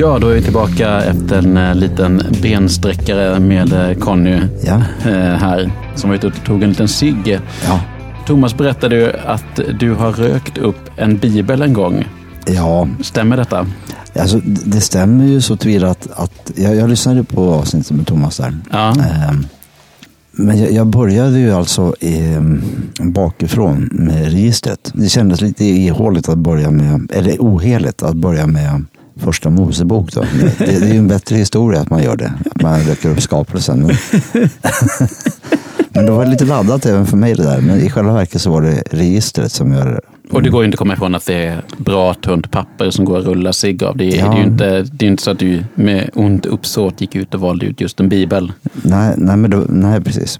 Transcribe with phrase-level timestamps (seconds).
[0.00, 4.82] Ja, då är vi tillbaka efter en eh, liten bensträckare med eh, Conny Ja.
[5.04, 7.38] eh, här som var ute och tog en liten cigg.
[7.64, 7.80] Ja.
[8.26, 12.04] Thomas berättade ju att du har rökt upp en bibel en gång.
[12.46, 13.66] Ja, Stämmer detta?
[14.20, 18.36] alltså, det stämmer ju så tillvida att, att jag, jag lyssnade på avsnittet med Thomas
[18.36, 18.54] där.
[18.70, 18.90] Ja.
[18.90, 19.46] Ehm,
[20.32, 22.62] Men jag, jag började ju alltså ehm,
[23.00, 24.90] bakifrån med registret.
[24.94, 28.84] Det kändes lite ihåligt att börja med, eller oheligt att börja med
[29.16, 30.12] första Mosebok.
[30.12, 30.20] Då.
[30.20, 32.32] Det, det är ju en bättre historia att man gör det.
[32.50, 33.80] Att man räcker upp skapelsen.
[33.86, 33.96] Men,
[35.92, 37.60] men det var lite laddat även för mig det där.
[37.60, 40.00] Men i själva verket så var det registret som gör
[40.30, 43.04] Och det går ju inte att komma ifrån att det är bra tunt papper som
[43.04, 43.96] går att rulla cigg av.
[43.96, 44.30] Det är, Ja.
[44.30, 47.34] det är ju inte, det är inte så att du med ont uppsåt gick ut
[47.34, 48.52] och valde ut just en bibel.
[48.72, 50.38] Nej, nej, men då, nej precis.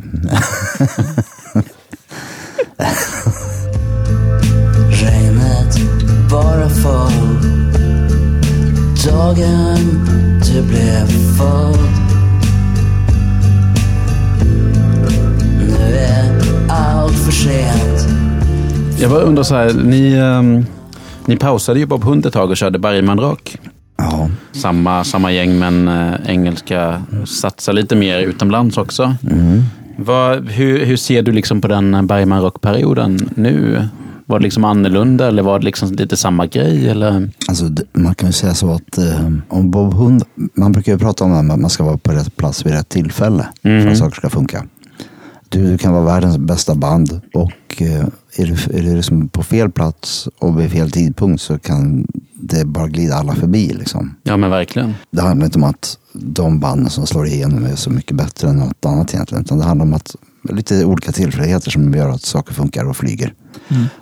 [5.02, 5.76] Regnet
[6.30, 7.29] bara föll
[9.06, 9.76] Dagen
[10.46, 11.06] du blev
[11.38, 11.78] född
[15.58, 16.32] Nu är
[16.68, 18.08] allt för sent
[19.00, 20.66] Jag bara undrar så här, ni, ehm,
[21.26, 23.56] ni pausade ju Bob Hund ett tag och körde Bergman Rock.
[23.96, 29.14] Ja, Samma, samma gäng men eh, engelska satsar lite mer utomlands också.
[29.30, 29.62] mm.
[29.96, 33.88] Vad, hur, hur ser du liksom på den Bergman Rock-perioden nu?
[34.30, 36.88] Var det liksom annorlunda eller var det liksom lite samma grej?
[36.88, 37.30] Eller?
[37.48, 40.22] Alltså, man kan ju säga så att eh, om Bob Hund,
[40.54, 42.72] man brukar ju prata om det här, att man ska vara på rätt plats vid
[42.72, 43.88] rätt tillfälle för Mhm.
[43.88, 44.64] att saker ska funka.
[45.48, 49.42] Du, du kan vara världens bästa band och eh, är du, är du liksom på
[49.42, 53.68] fel plats och vid fel tidpunkt så kan det bara glida alla förbi.
[53.68, 54.14] Liksom.
[54.22, 54.94] Ja men verkligen.
[55.10, 58.56] Det handlar inte om att de banden som slår igenom är så mycket bättre än
[58.56, 59.44] något annat egentligen.
[59.44, 63.34] Utan det handlar om att lite olika tillfälligheter som gör att saker funkar och flyger.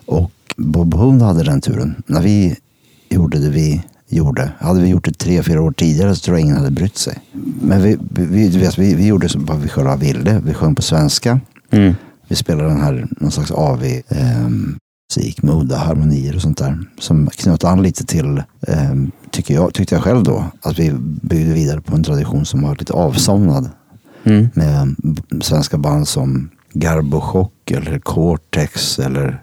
[0.06, 2.02] Och Bob Hund hade den turen.
[2.06, 2.56] När vi
[3.08, 4.52] gjorde det vi gjorde.
[4.58, 7.18] Hade vi gjort det tre, fyra år tidigare så tror jag ingen hade brytt sig.
[7.62, 10.40] Men vi, vi, du vet, vi, vi gjorde vad vi själva ville.
[10.44, 11.40] Vi sjöng på svenska.
[11.70, 11.94] Mm.
[12.28, 14.48] Vi spelade den här, någon slags AV eh,
[15.10, 16.78] musik med udda harmonier och sånt där.
[16.98, 18.94] Som knöt an lite till, eh,
[19.30, 22.76] tycker jag, tyckte jag själv då, att vi byggde vidare på en tradition som var
[22.78, 23.70] lite avsomnad.
[24.24, 24.48] Mm.
[24.54, 29.42] Med b- svenska band som Garbo Chock eller Cortex eller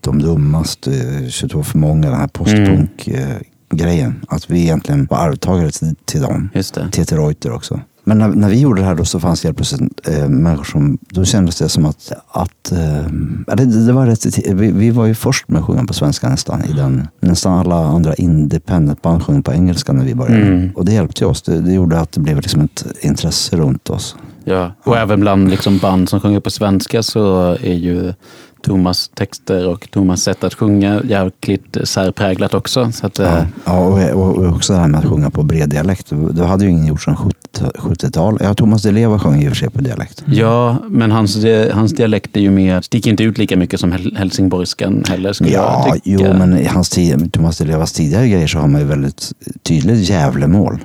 [0.00, 0.90] De dummaste,
[1.30, 4.24] 22 för många, den här postpunk-grejen.
[4.28, 6.50] Att vi egentligen var arvtagare till, till dem.
[6.54, 6.90] Just det.
[6.90, 7.80] TT Reuter också.
[8.08, 10.64] Men när, när vi gjorde det här då så fanns det helt plötsligt eh, människor
[10.64, 13.06] som, då kändes det som att, att eh,
[13.46, 16.28] ja, det, det var rätt, vi, vi var ju först med att sjunga på svenska
[16.28, 16.64] nästan.
[16.64, 20.46] I den, nästan alla andra independent-band sjöng på engelska när vi började.
[20.46, 20.70] Mm.
[20.74, 21.42] Och det hjälpte oss.
[21.42, 24.16] Det, det gjorde att det blev liksom ett intresse runt oss.
[24.44, 24.72] Ja.
[24.82, 28.14] Och även bland liksom band som sjunger på svenska så är ju
[28.62, 32.92] Thomas texter och Thomas sätt att sjunga jäkligt särpräglat också.
[32.92, 36.12] Så att, Ja, eh, ja och, också det här med att sjunga på bred dialekt.
[36.30, 37.36] Det hade ju ingen gjort sedan 70
[37.78, 38.38] 70-tal.
[38.42, 40.24] Ja, Thomas Di Leva sjöng i och för sig på dialekt.
[40.26, 41.36] Ja, men hans,
[41.72, 45.50] hans dialekt är ju mer, sticker inte ut lika mycket som hel- helsingborskan heller skulle
[45.50, 46.24] Ja, jag tycka.
[46.24, 49.32] jo, men i hans tid, Thomas Di Levas tidigare grejer så har man ju väldigt
[49.62, 50.78] tydligt Gävlemål.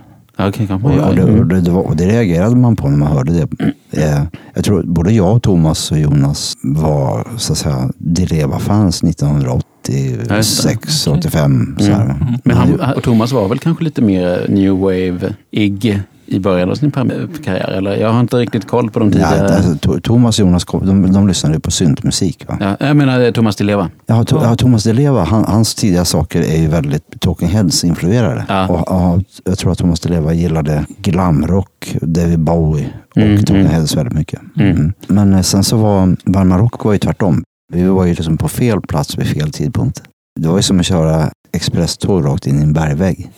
[0.67, 1.39] Kan Och, det, göra.
[1.39, 3.47] och, det, det var, det reagerade man på när man hörde det.
[3.91, 11.07] Eh, jag tror både jag Thomas och Jonas var så att säga Di Leva-fans 1986,
[11.07, 11.75] 85.
[11.79, 12.05] Så här.
[12.05, 12.17] Mm.
[12.43, 15.99] Men han, Thomas var väl kanske lite mer new wave-ig
[16.31, 17.71] i början av sin karriär?
[17.71, 17.95] Eller?
[17.97, 19.55] Jag har inte riktigt koll på de Ja, tidigare...
[19.55, 22.45] alltså, To- Thomas och Jonas de, de lyssnade ju på syntmusik.
[22.47, 22.57] Va?
[22.59, 23.89] Ja, jag menar Thomas Di Leva.
[24.05, 28.45] Ja, to, ja, Thomas Di Leva, han, hans tidiga saker är ju väldigt Talking Heads-influerade.
[28.47, 28.67] Ja.
[28.67, 33.55] Och, ja, jag tror att Thomas Di Leva gillade glamrock, David Bowie och Mm, Talking
[33.55, 33.71] mm.
[33.71, 34.39] Heads väldigt mycket.
[34.59, 34.71] Mm.
[34.71, 34.93] Mm.
[35.07, 37.43] Men eh, sen så var Varma Rock var ju tvärtom.
[37.73, 40.01] Vi var ju liksom på fel plats vid fel tidpunkt.
[40.39, 43.29] Det var ju som att köra expresståg rakt in i en bergvägg.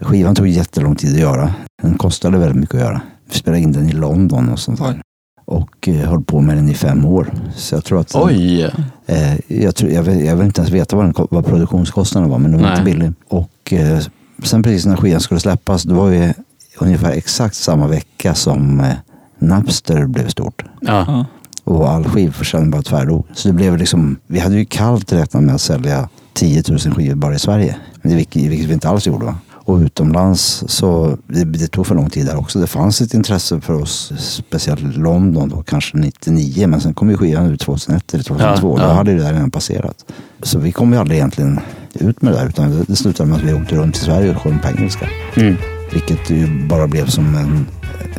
[0.00, 1.54] Skivan tog jättelång tid att göra.
[1.82, 3.00] Den kostade väldigt mycket att göra.
[3.30, 5.00] Vi spelade in den i London och sånt där.
[5.44, 7.32] Och eh, höll på med den i fem år.
[7.56, 8.14] Så jag tror att...
[8.14, 8.62] Oj!
[9.06, 12.38] Eh, jag, tror, jag, vill, jag vill inte ens veta vad, den, vad produktionskostnaden var,
[12.38, 12.78] men den var Nej.
[12.78, 13.12] inte billig.
[13.28, 14.00] Och eh,
[14.42, 16.32] sen precis när skivan skulle släppas, det var ju
[16.78, 18.92] ungefär exakt samma vecka som eh,
[19.38, 20.64] Napster blev stort.
[20.80, 21.26] Ja.
[21.64, 23.26] Och all skivförsäljning bara tvärdog.
[23.34, 27.14] Så det blev liksom, vi hade ju kallt räknat med att sälja 10 000 skivor
[27.14, 27.76] bara i Sverige.
[28.02, 29.24] Men det, vilket, vilket vi inte alls gjorde.
[29.24, 29.34] Va?
[29.68, 32.58] Och utomlands så, det, det tog för lång tid där också.
[32.58, 36.66] Det fanns ett intresse för oss, speciellt London då, kanske 99.
[36.66, 38.76] Men sen kom ju skivan ut 2001 eller 2002.
[38.76, 38.88] Ja, ja.
[38.88, 40.04] Då hade det där redan passerat.
[40.42, 41.60] Så vi kom ju aldrig egentligen
[41.94, 42.46] ut med det där.
[42.46, 45.08] Utan det, det slutade med att vi åkte runt i Sverige och sjöng på engelska.
[45.34, 45.56] Mm.
[45.92, 47.66] Vilket ju bara blev som en,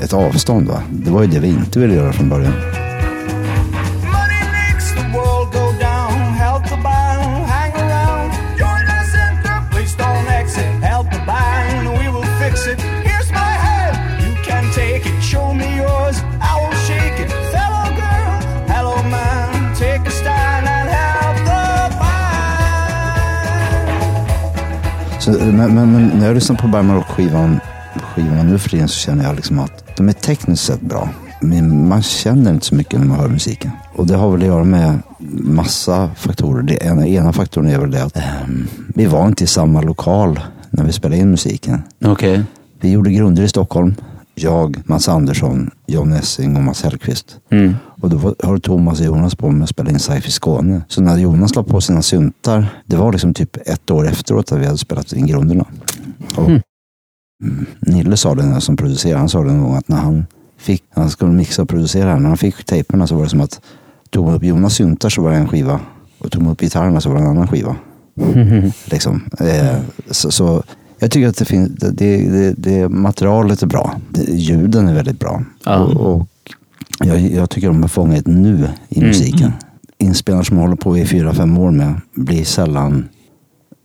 [0.01, 0.68] ett avstånd.
[0.68, 0.81] Va?
[0.92, 2.54] Det var ju det vi inte ville göra från början.
[25.33, 27.59] Så, men, men, men när jag lyssnar på Bergman Rock-skivan
[27.93, 31.09] skivan nu för tiden så känner jag liksom att de är tekniskt sett bra.
[31.41, 33.71] Men man känner inte så mycket när man hör musiken.
[33.95, 34.99] Och det har väl att göra med
[35.43, 36.61] massa faktorer.
[36.63, 40.39] Det ena, ena faktorn är väl det att ehm, vi var inte i samma lokal
[40.69, 41.83] när vi spelade in musiken.
[42.05, 42.43] Okej.
[42.81, 43.95] Vi gjorde grunder i Stockholm.
[44.44, 47.38] Jag, Mats Andersson, John Essing och Mats Hellqvist.
[47.50, 47.75] Mm.
[48.01, 50.81] Och då höll Thomas och Jonas på med att spela in Sci-Fi Skåne.
[50.88, 54.59] Så när Jonas la på sina syntar, det var liksom typ ett år efteråt att
[54.59, 55.65] vi hade spelat in grunderna.
[56.36, 56.50] Och
[57.44, 60.25] Mm, Nille sa det när som producerade, han sa det någon gång att när han
[60.57, 63.62] fick, han skulle mixa och producera, när han fick tejperna så var det som att
[64.09, 65.80] tog man upp Jonas syntar så var det en skiva
[66.18, 67.75] och tog man upp gitarrerna så var det en annan skiva.
[68.86, 69.30] Liksom.
[69.39, 69.80] Eh,
[70.12, 70.63] så, så
[71.00, 74.00] jag tycker att det, finns, det, det, det materialet är bra.
[74.28, 75.44] Ljuden är väldigt bra.
[75.63, 75.78] Ja.
[75.78, 76.28] Och, och
[77.04, 79.51] jag, jag tycker de har fångat nu i musiken.
[79.98, 83.07] Inspelningar som håller på i fyra, fem år med blir sällan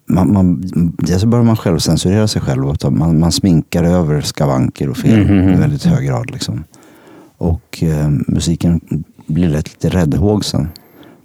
[0.06, 0.62] man, man,
[0.98, 2.68] dels börjar man själv censurera sig själv.
[2.68, 6.30] Och man, man sminkar över skavanker och fel i väldigt hög grad.
[6.30, 6.64] Liksom.
[7.38, 8.80] Och eh, musiken
[9.26, 10.68] blir lätt lite räddhågsen.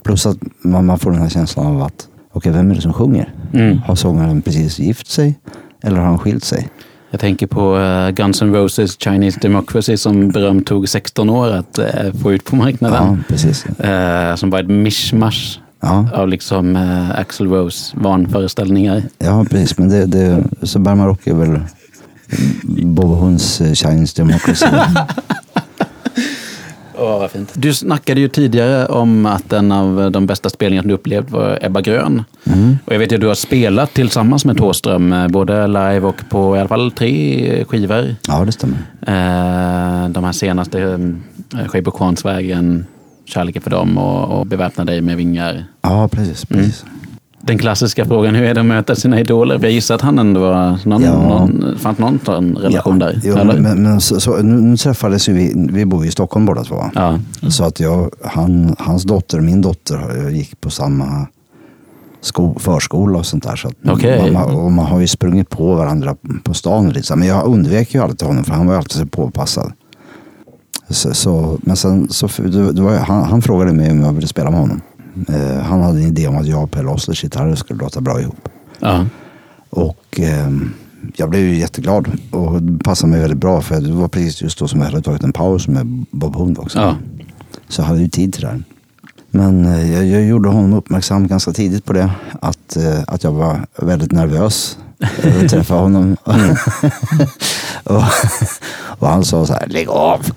[0.03, 2.93] Plus att man, man får den här känslan av att, okej, vem är det som
[2.93, 3.33] sjunger?
[3.53, 3.77] Mm.
[3.77, 5.39] Har sångaren precis gift sig?
[5.83, 6.69] Eller har han skilt sig?
[7.11, 11.77] Jag tänker på eh, Guns N' Roses Chinese Democracy som berömt tog 16 år att
[11.77, 13.23] eh, få ut på Ja, marknaden.
[13.27, 13.65] precis.
[13.65, 16.75] Eh, som var ett mischmasch Ja, av liksom
[17.15, 19.03] Axl Rose vanföreställningar.
[19.17, 19.77] ja precis.
[19.77, 21.59] Men det, det, så Bergman Rock är väl
[22.63, 24.65] Bob Hunds eh, Chinese Democracy.
[27.01, 27.51] Åh, vad fint.
[27.53, 31.81] Du snackade ju tidigare om att en av de bästa spelningarna du upplevt var Ebba
[31.81, 32.23] Grön.
[32.85, 36.15] Och jag vet ju att du har spelat tillsammans med Thåström, eh, både live och
[36.29, 38.15] på i alla fall tre skivor.
[38.27, 38.77] ja, det stämmer.
[39.01, 40.81] Eh, de här senaste,
[41.75, 42.85] eh, Kvarnsvägen,
[43.25, 45.65] Kärleken för dem och, och Beväpna dig med vingar.
[45.81, 46.45] Ja, precis.
[46.45, 46.85] precis.
[47.41, 49.59] Den klassiska frågan, hur är det att möta sina idoler?
[49.61, 51.13] Jag gissar att han ändå var någon, Ja.
[51.13, 52.19] någon, fanns någon
[52.61, 53.19] relation där?
[53.23, 53.59] Jo, eller?
[53.59, 56.83] men, men så, så, nu, träffades vi, vi bor i Stockholm båda två.
[56.95, 57.19] Ja.
[57.49, 61.27] Så att jag, han, hans dotter min dotter gick på samma
[62.21, 63.55] sko, förskola och sånt där.
[63.55, 64.31] Så att Okej.
[64.31, 67.15] man, och man har ju sprungit på varandra på stan så.
[67.15, 69.71] Men jag undvek ju alltid honom för han var alltid så påpassad.
[70.89, 74.27] Så, så, men sen så, det, det var, han, han frågade mig om jag ville
[74.27, 74.81] spela med honom.
[75.27, 78.21] Eh, han hade en idé om att jag och Pelle Ostlers gitarrer skulle låta bra
[78.21, 78.49] ihop.
[78.79, 79.05] Ja.
[79.69, 80.73] Och ehm,
[81.15, 84.59] jag blev ju jätteglad och det passade mig väldigt bra för det var precis just
[84.59, 86.79] då som jag hade tagit en paus med Bob Hund också.
[86.79, 86.95] Ja.
[87.67, 88.63] Så jag hade ju tid till det här.
[89.31, 92.11] Men eh, jag, jag gjorde honom uppmärksam ganska tidigt på det.
[92.41, 94.77] Att, eh, att jag var väldigt nervös
[95.23, 96.17] över att träffa honom.
[97.83, 98.03] och,
[98.99, 100.19] och han sa så här, lägg av!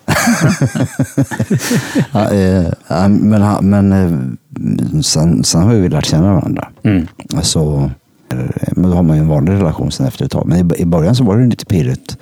[2.12, 6.69] ja, eh, men han- men eh, sen, sen har vi lärt känna varandra.
[6.82, 7.06] Mm.
[7.43, 7.90] Så,
[8.32, 8.38] eh,
[8.76, 10.46] men då har man ju en vanlig relation sen efter ett tag.
[10.46, 12.17] Men i, i början så var det lite pirrigt.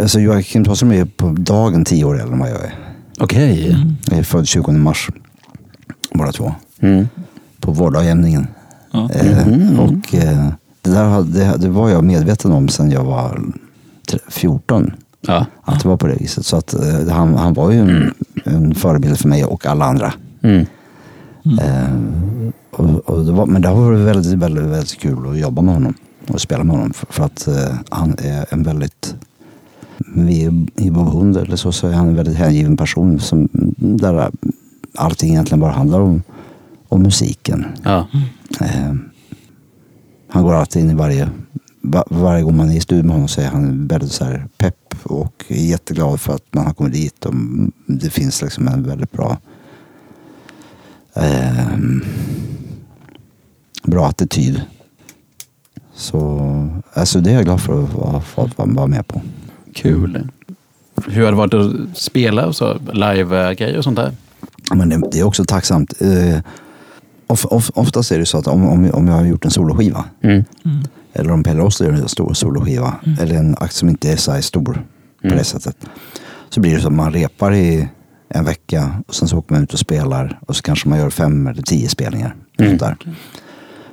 [0.00, 2.74] Alltså Joakim Thåström är på dagen tio år äldre än vad jag är.
[3.20, 3.76] Okej.
[4.10, 5.08] Jag är född 20 mars.
[6.14, 6.54] Båda två.
[6.80, 7.08] Mm.
[7.60, 8.46] På vårdagjämningen.
[8.92, 9.10] Ja.
[9.12, 10.48] Eh, och eh,
[10.82, 13.42] det, där hade, det, det var jag medveten om sen jag var
[14.10, 14.92] tre- 14.
[15.20, 15.46] Ja.
[15.62, 16.46] Att det var på det viset.
[16.46, 18.14] Så att eh, han, han var ju en,
[18.44, 20.12] en förebild för mig och alla andra.
[20.42, 20.66] Mm.
[21.60, 21.94] Eh,
[22.70, 25.74] och, och det var, men det har varit väldigt, väldigt, väldigt kul att jobba med
[25.74, 25.94] honom
[26.28, 26.92] och spela med honom.
[26.92, 29.14] För, för att eh, han är en väldigt,
[30.14, 34.30] vi i Bob Hund eller så, så är han en väldigt hängiven person som, där
[34.94, 36.22] allting egentligen bara handlar om,
[36.88, 37.66] om musiken.
[37.82, 38.06] Ja.
[38.60, 38.94] Eh,
[40.28, 41.28] han går alltid in i varje,
[41.80, 44.48] va, varje gång man är i studion med honom så är han väldigt så här
[44.58, 47.26] pepp och är jätteglad för att man har kommit dit.
[47.26, 47.34] Och
[47.86, 49.38] det finns liksom en väldigt bra
[51.14, 51.76] eh,
[53.82, 54.62] bra attityd.
[55.94, 56.40] Så
[56.92, 59.22] alltså det är jag glad för att vara, för att vara med på.
[59.74, 60.28] Kul.
[61.06, 62.78] Hur har det varit att spela och så?
[62.92, 64.12] Live-grejer och sånt där?
[64.74, 66.02] Men det, det är också tacksamt.
[66.02, 66.40] Eh,
[67.26, 70.04] of, of, oftast är det så att om, om, om jag har gjort en soloskiva
[70.20, 70.44] Mm.
[71.12, 74.42] Eller om Pelle Osler gör en stor soloskiva eller en akt som inte är så
[74.42, 74.84] stor
[75.22, 75.76] på det sättet.
[76.48, 77.88] Så blir det att man repar i
[78.28, 81.10] en vecka och sen så åker man ut och spelar och så kanske man gör
[81.10, 82.36] fem eller tio spelningar.
[82.58, 82.76] Mm.
[82.76, 82.96] Där.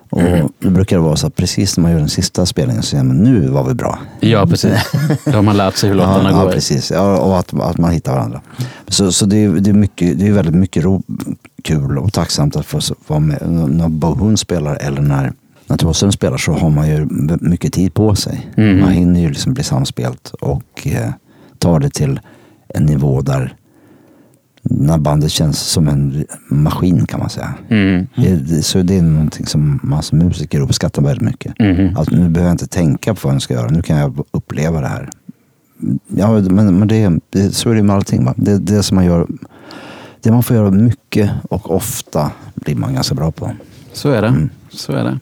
[0.10, 2.90] Och då brukar det vara så att precis när man gör den sista spelningen så
[2.90, 4.00] säger man nu var vi bra.
[4.20, 4.92] Ja, precis.
[5.26, 6.46] Då har man lärt sig hur låtarna ja, går.
[6.46, 6.92] Ja, precis.
[6.92, 8.42] Ja, och att, att man hittar varandra.
[8.88, 11.04] Så, så det, är, det, är mycket, det är väldigt mycket ro,
[11.64, 13.38] kul och tacksamt att få vara med
[13.70, 15.34] när Bo Hund spelar eller när
[15.68, 17.08] när Thåström spelar så har man ju
[17.42, 18.50] mycket tid på sig.
[18.58, 18.80] Mhm.
[18.80, 21.10] Man hinner ju liksom bli samspelt och eh,
[21.58, 22.20] tar det till
[22.68, 23.56] en nivå där
[24.70, 27.54] när bandet känns som en maskin kan man säga.
[27.70, 28.08] Mm.
[28.16, 31.60] Det, det, så det är någonting som man som musiker uppskattar väldigt mycket.
[31.60, 31.98] Mhm.
[31.98, 34.82] Alltså, nu behöver jag inte tänka på vad jag ska göra, nu kan jag uppleva
[34.82, 35.10] det här.
[36.08, 38.26] Ja, men, men det, det, så är det med allting.
[38.26, 38.34] Va?
[38.38, 39.28] Det, det som man gör,
[40.22, 43.52] det man får göra mycket och ofta blir man ganska bra på.
[43.94, 44.28] Så är det.
[44.28, 44.50] Mm.
[44.70, 45.20] Så är det.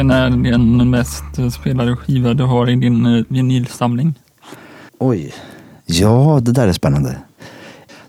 [0.00, 4.14] Vilken är den mest spelade skiva du har i din eh, vinylsamling?
[4.98, 5.34] Oj.
[5.86, 7.18] Ja, det där är spännande.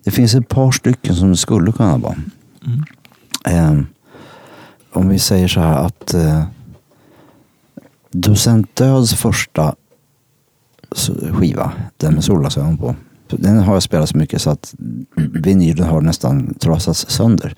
[0.04, 2.16] Det finns ett par stycken som det skulle kunna vara.
[2.66, 2.84] Mm.
[3.46, 3.84] Eh,
[4.94, 6.44] om vi säger så här att eh,
[8.12, 9.76] Docent Döds första
[11.32, 12.96] skiva, den med solglasögon på.
[13.30, 14.74] Den har jag spelat så mycket så att
[15.16, 17.56] vinylen har nästan trasats sönder.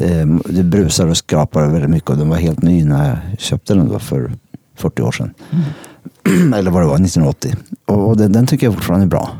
[0.00, 3.74] Eh, det brusar och skrapar väldigt mycket och den var helt ny när jag köpte
[3.74, 4.32] den då för
[4.76, 5.34] 40 år sedan.
[6.54, 7.54] Eller vad det var, 1980.
[7.86, 9.30] Och, och den, den tycker jag fortfarande är bra.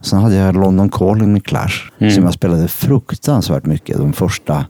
[0.00, 2.12] Sen hade jag London Calling med Clash Mm.
[2.14, 4.64] som jag spelade fruktansvärt mycket de första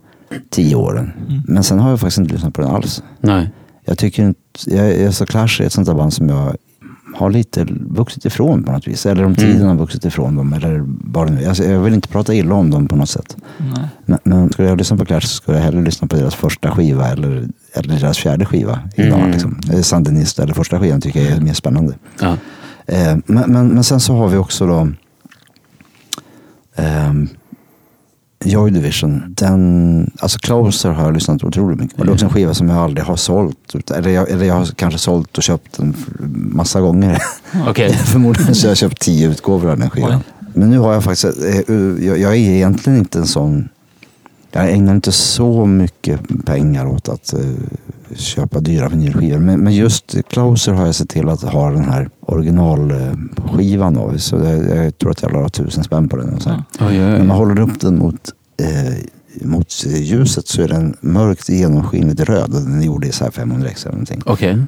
[0.50, 1.12] tio åren.
[1.48, 3.02] Men sen har jag faktiskt inte lyssnat på den alls.
[3.20, 3.50] Nej.
[3.84, 6.56] Jag tycker inte, jag, jag, så Clash är ett sånt där band som jag
[7.14, 9.06] har lite vuxit ifrån på något vis.
[9.06, 10.52] Eller om tiden har vuxit ifrån dem.
[10.52, 11.44] Eller bara nu.
[11.46, 13.36] Alltså, jag vill inte prata illa om dem på något sätt.
[13.58, 13.88] Nej.
[14.06, 16.70] Men, men skulle jag lyssna på Clash så skulle jag hellre lyssna på deras första
[16.70, 18.78] skiva eller, eller deras fjärde skiva.
[18.96, 19.30] Idag, Mm.
[19.30, 19.60] liksom.
[19.72, 21.94] Eh, Sandinist eller första skivan tycker jag är mer spännande.
[22.20, 22.36] Ja.
[22.86, 24.88] Eh, men, men, men sen så har vi också då
[26.76, 27.28] ehm,
[28.44, 29.22] Joy Division.
[29.28, 32.04] Den, alltså Closer har jag lyssnat otroligt mycket på.
[32.04, 33.90] Det är också en skiva som jag aldrig har sålt.
[33.96, 35.94] Eller jag, eller jag har kanske sålt och köpt den
[36.52, 37.22] massa gånger.
[37.68, 37.92] Okej.
[38.04, 40.20] Förmodligen så har jag köpt tio utgåvor av den skivan.
[40.54, 41.74] Men nu har jag faktiskt, eh,
[42.06, 43.68] jag, jag är egentligen inte en sån,
[44.52, 47.40] jag ägnar inte så mycket pengar åt att eh,
[48.16, 49.38] köpa dyra vinylskivor.
[49.38, 54.16] Men, men just Closer har jag sett till att ha den här originalskivan av.
[54.16, 56.34] Så jag, jag tror att jag la tusen spänn på den.
[56.34, 56.62] Och så här.
[56.80, 58.94] Oj, oj, När man håller upp den mot, eh,
[59.48, 62.54] mot ljuset så är den mörkt genomskinligt röd.
[62.54, 64.22] Och den är gjord i så här 500 x eller någonting.
[64.26, 64.58] Okej.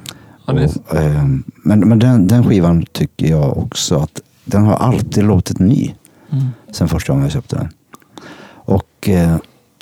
[0.47, 1.23] Ja, det, Och, eh,
[1.63, 5.93] men men den, den skivan tycker jag också att den har alltid låtit ny.
[6.31, 6.45] mm.
[6.71, 7.69] Sen första gången jag köpte den.
[8.65, 9.35] Och eh,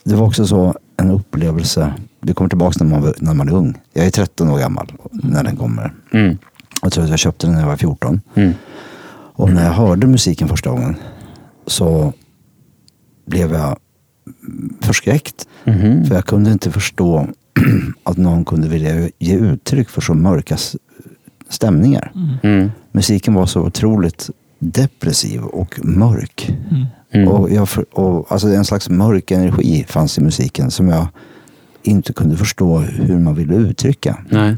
[0.03, 1.93] det var också så en upplevelse.
[2.21, 3.77] Vi kommer tillbaka när man, var- när man är ung.
[3.93, 5.93] Jag är 13 år gammal när den kommer.
[6.13, 6.37] Mm.
[6.81, 8.21] Jag tror att jag köpte den när jag var 14.
[8.35, 8.53] Mm.
[9.33, 10.95] Och när jag hörde musiken första gången
[11.67, 12.13] så
[13.25, 13.77] blev jag
[14.81, 15.47] förskräckt.
[15.63, 16.05] Mhm.
[16.05, 17.27] För jag kunde inte förstå
[18.03, 20.57] att någon kunde vilja ge uttryck för så mörka
[21.49, 22.11] stämningar.
[22.43, 22.71] Mm.
[22.91, 26.55] Musiken var så otroligt depressiv och mörk.
[27.11, 27.27] Mm.
[27.27, 31.07] Och jag, och, alltså en slags mörk energi fanns i musiken som jag
[31.83, 34.17] inte kunde förstå hur man ville uttrycka.
[34.29, 34.55] Nej.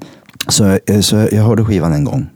[0.48, 2.28] Så, jag- så jag hörde skivan en gång.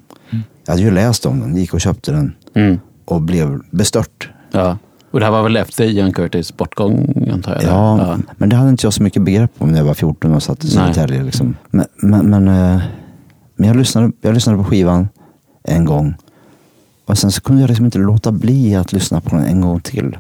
[0.65, 2.79] Jag hade ju läst om den, gick och köpte den Mm.
[3.05, 4.29] och blev bestört.
[4.51, 4.77] Ja.
[5.11, 7.63] Och det här var väl efter Ian Curtis bortgång antar jag?
[7.63, 8.17] Ja, ja.
[8.37, 10.63] men det hade inte jag så mycket begrepp om när jag var 14 och satt
[10.63, 10.67] i.
[10.67, 11.23] Södertälje.
[11.23, 11.55] Liksom.
[11.69, 12.81] Men, men, men, eh,
[13.55, 15.07] men jag, lyssnade, jag lyssnade på skivan
[15.63, 16.13] en gång.
[17.05, 19.79] Och sen så kunde jag liksom inte låta bli att lyssna på den en gång
[19.79, 20.17] till.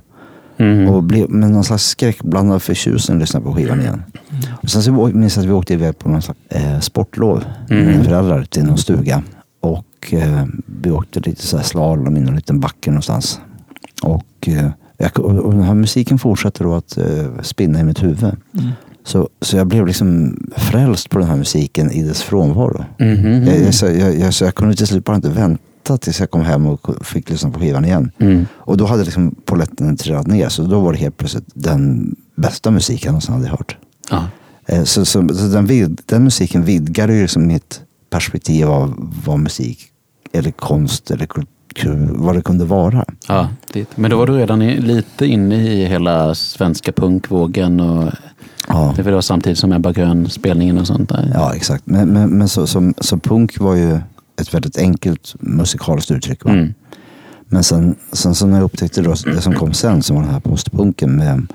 [0.57, 0.89] Mm.
[0.89, 4.03] Och blev med någon slags skräckblandad förtjusning lyssna på skivan igen.
[4.63, 7.79] Och sen så minns jag att vi åkte iväg på någon slags eh, sportlov med
[7.79, 7.91] Mm.
[7.91, 9.23] mina föräldrar till någon stuga.
[9.61, 13.39] Och eh, vi åkte lite så här slalom i någon liten backe någonstans.
[14.03, 17.05] Och, eh, jag, och, och den här musiken fortsatte då att eh,
[17.41, 18.35] spinna i mitt huvud.
[19.03, 22.85] Så, så jag blev liksom frälst på den här musiken i dess frånvaro.
[22.99, 23.43] Mhm.
[23.47, 25.63] Jag, jag, så, jag, jag, så jag kunde till slut bara inte vänta
[25.97, 28.11] tills jag kom hem och fick lyssna på skivan igen.
[28.17, 28.45] Mm.
[28.55, 30.49] Och då hade liksom polletten trillat ner.
[30.49, 33.77] Så då var det helt plötsligt den bästa musiken jag någonsin hade hört.
[34.09, 34.23] Ja.
[34.65, 39.39] Eh, Så, så, så den, vid, den musiken vidgade ju liksom mitt perspektiv av vad
[39.39, 39.79] musik
[40.33, 43.05] eller konst eller kultur, vad det kunde vara.
[43.27, 43.85] Ja, det.
[43.97, 48.11] Men då var du redan i, lite inne i hela svenska punkvågen och
[48.69, 51.31] Ja, det var samtidigt som Ebba Grön-spelningen och sånt där.
[51.33, 51.85] ja exakt.
[51.85, 53.99] Men, men, men så, så, så punk var ju
[54.41, 56.45] ett väldigt enkelt musikaliskt uttryck.
[56.45, 56.73] Mm.
[57.49, 60.31] Men sen, sen så när jag upptäckte då, det som kom sen, som var den
[60.31, 61.15] här postpunken.
[61.15, 61.47] Med,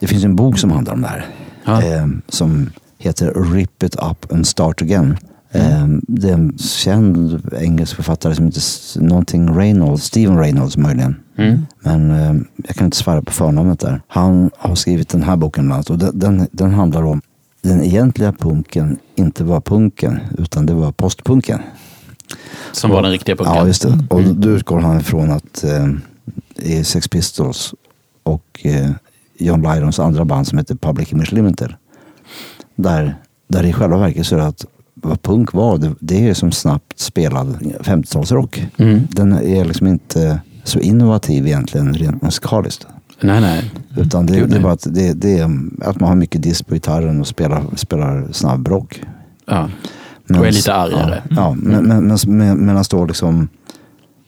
[0.00, 1.26] det finns en bok som handlar om det här.
[1.64, 1.82] Ja.
[1.82, 5.16] Eh, som heter Rip it up and start again.
[5.50, 11.16] Eh, det är en känd engelsk författare som heter någonting Reynolds, Steven Reynolds möjligen.
[11.38, 11.66] Mm.
[11.80, 14.00] Men eh, jag kan inte svära på förnamnet där.
[14.08, 17.20] Han har skrivit den här boken bland annat och den, den, den handlar om
[17.62, 21.60] den egentliga punken inte var punken, utan det var postpunken.
[22.72, 23.54] Som var den riktiga punken.
[23.54, 23.98] Ja, just det.
[24.10, 25.88] Och då utgår han ifrån att eh,
[26.56, 27.74] i Sex Pistols
[28.22, 28.90] och eh,
[29.38, 31.74] John Lydons andra band som heter Public Image Limited.
[32.74, 33.16] Där,
[33.48, 36.52] där i själva verket så är det att vad punk var, det, det är som
[36.52, 38.66] snabbt spelad 50-talsrock.
[38.76, 39.00] Mm.
[39.10, 42.86] Den är liksom inte så innovativ egentligen rent musikaliskt.
[43.20, 43.70] Nej, nej.
[43.96, 45.44] Utan det, det är bara att, det, det är
[45.82, 49.02] att man har mycket disk på gitarren och spelar, spelar snabbrock.
[49.46, 49.70] Ja.
[50.26, 51.22] Men- Och är lite argare.
[51.30, 53.48] Ja, ja men, men, men, medan då liksom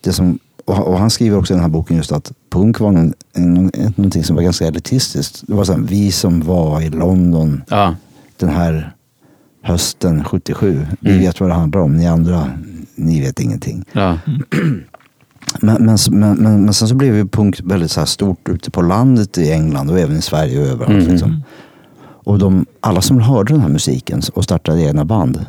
[0.00, 3.14] det som, och, han skriver också i den här boken just att punk var en,
[3.96, 5.42] någonting som var ganska elitistiskt.
[5.46, 7.94] Det var så här, vi som var i London Ja.
[8.36, 8.92] den här
[9.62, 10.86] hösten 77.
[11.00, 11.22] Vi Mm.
[11.22, 11.96] vet vad det handlar om.
[11.96, 12.50] Ni andra,
[12.94, 13.84] ni vet ingenting.
[13.92, 14.18] Ja.
[15.60, 18.82] Men, men, men, men, men sen så blev ju punk väldigt så stort ute på
[18.82, 20.90] landet i England och även i Sverige och överallt.
[21.02, 21.08] Mm.
[21.12, 21.42] Liksom.
[22.24, 25.46] Och de, alla som hörde den här musiken och startade egna band,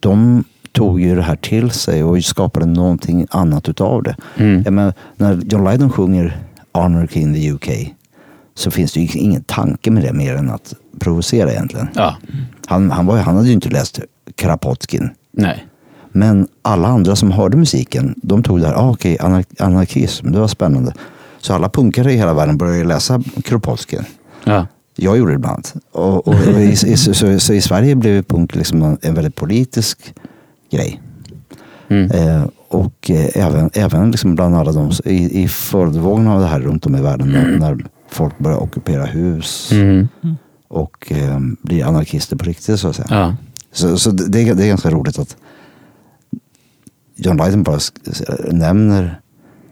[0.00, 4.16] de tog ju det här till sig och skapade någonting annat utav det.
[4.36, 4.74] Mm.
[4.74, 6.38] Menar, när John Lydon sjunger
[6.72, 7.94] Anarchy in the UK
[8.54, 11.88] så finns det ju ingen tanke med det mer än att provocera egentligen.
[11.94, 12.16] ja.
[12.66, 14.00] Han, han, var, han hade ju inte läst
[14.34, 15.10] Kropotkin.
[15.32, 15.66] Nej.
[16.12, 20.40] Men alla andra som hörde musiken, de tog det här, ah, okej, anar- anarkism, det
[20.40, 20.92] var spännande.
[21.40, 24.04] Så alla punkare i hela världen började läsa Kropotkin.
[24.44, 24.66] Ja.
[25.00, 25.68] Jag gjorde det ibland.
[25.92, 30.14] Och, och, och i, i, så, så, i Sverige blev punk liksom en, väldigt politisk
[30.70, 31.00] grej.
[31.88, 32.10] Mm.
[32.10, 36.60] Eh, och eh, även, även liksom bland alla de, i, i följdvågen av det här
[36.60, 40.08] runt om i världen, när, när folk börjar ockupera hus Mm.
[40.68, 43.06] och eh, blir anarkister på riktigt så att säga.
[43.10, 43.36] Ja.
[43.72, 45.36] Så, så det, är- det är ganska roligt att
[47.16, 47.78] John Lydon bara
[48.50, 49.20] nämner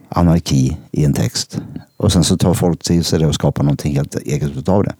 [0.09, 1.61] anarki i en text.
[1.97, 4.95] Och sen så tar folk till sig det och skapar någonting helt eget utav det.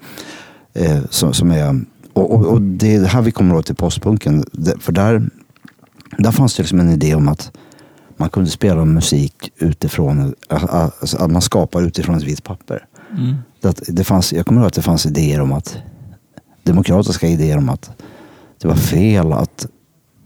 [0.75, 4.45] Eh, som, som är, och, och, och det är här vi kommer åt till postpunken.
[4.81, 5.31] För där,
[6.19, 7.53] där fanns det liksom en idé om att
[8.17, 12.87] man kunde spela musik utifrån, alltså att man skapar utifrån ett vitt papper.
[13.11, 13.35] Mm.
[13.61, 15.79] Det, att det fanns, jag kommer ihåg att det fanns idéer om att
[16.63, 17.91] demokratiska idéer om att
[18.63, 19.67] det var fel att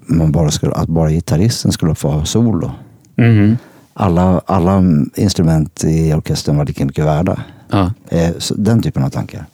[0.06, 2.70] man bara skulle, att bara gitarristen skulle få ha solo.
[3.16, 3.56] Mhm.
[3.94, 4.82] Alla, alla
[5.14, 7.40] instrument i orkestern var lika mycket värda.
[7.70, 7.92] Ja.
[8.08, 9.44] Eh, så den typen av tankar.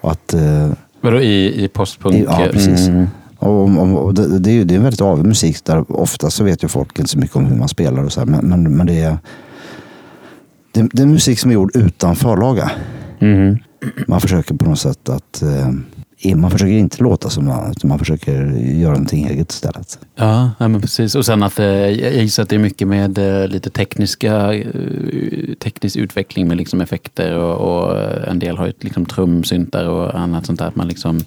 [0.00, 2.14] Och att, eh, Vadå i, i postpunk?
[2.14, 2.88] i, ja, precis.
[2.88, 3.06] Mm.
[3.38, 6.30] Och, och, och det, det, är ju det är en väldigt avig musik där ofta
[6.30, 8.48] så vet ju folk inte så mycket om hur man spelar och så här, men,
[8.48, 9.18] men, men det är
[10.72, 12.70] det, det är musik som är gjord utan förlaga.
[13.18, 13.58] Mhm.
[14.08, 15.70] Man försöker på något sätt att eh,
[16.34, 19.98] man försöker inte låta som någon utan man försöker göra någonting eget istället.
[20.16, 21.14] Ja, ja, men precis.
[21.14, 24.64] Och sen att eh, jag gissar att det är mycket med eh, lite tekniska, eh,
[25.62, 30.46] teknisk utveckling med liksom effekter och, och en del har ju liksom trumsyntar och annat
[30.46, 30.66] sånt där.
[30.66, 31.20] Att man liksom,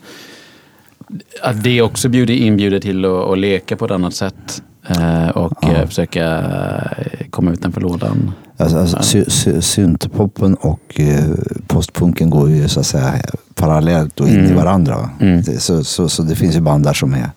[1.43, 4.63] att det också bjuder, inbjuder till att, att leka på ett annat sätt
[5.33, 5.87] och Ja.
[5.87, 6.43] försöka
[7.29, 8.31] komma utanför lådan.
[8.59, 11.25] Alltså, alltså, sy, sy, syntpoppen och eh,
[11.67, 13.13] postpunken går ju så att säga
[13.55, 14.51] parallellt och in Mm.
[14.51, 15.09] i varandra.
[15.19, 15.41] Mm.
[15.41, 17.29] Det, så, så, så det finns ju band där som är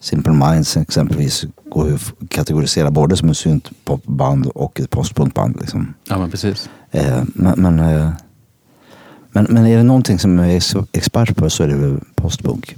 [0.00, 5.56] Simple Minds exempelvis går ju att kategorisera både som ett syntpopband och ett postpunkband.
[5.60, 5.94] Liksom.
[6.08, 6.70] Ja, men precis.
[6.90, 8.10] Eh, men, men, eh,
[9.32, 12.76] men, men är det någonting som jag är expert på så är det väl postpunk.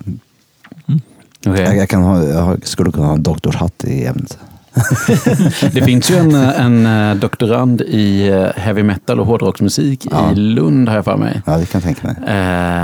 [1.47, 1.63] Okej.
[1.65, 4.39] Jag, jag, kan ha, jag skulle kunna ha en doktorshatt i ämnet.
[5.73, 10.33] Det finns ju en, en eh, doktorand i eh, heavy metal och hårdrocksmusik Ja.
[10.33, 11.43] i Lund har jag för mig.
[11.47, 12.39] Ja, det kan jag tänka mig.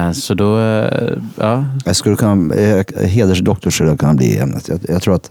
[0.06, 1.64] Eh, så då, eh, ja.
[1.84, 4.68] Jag skulle kunna, eh, hedersdoktor skulle jag kunna bli i ämnet.
[4.68, 5.30] Jag, jag tror att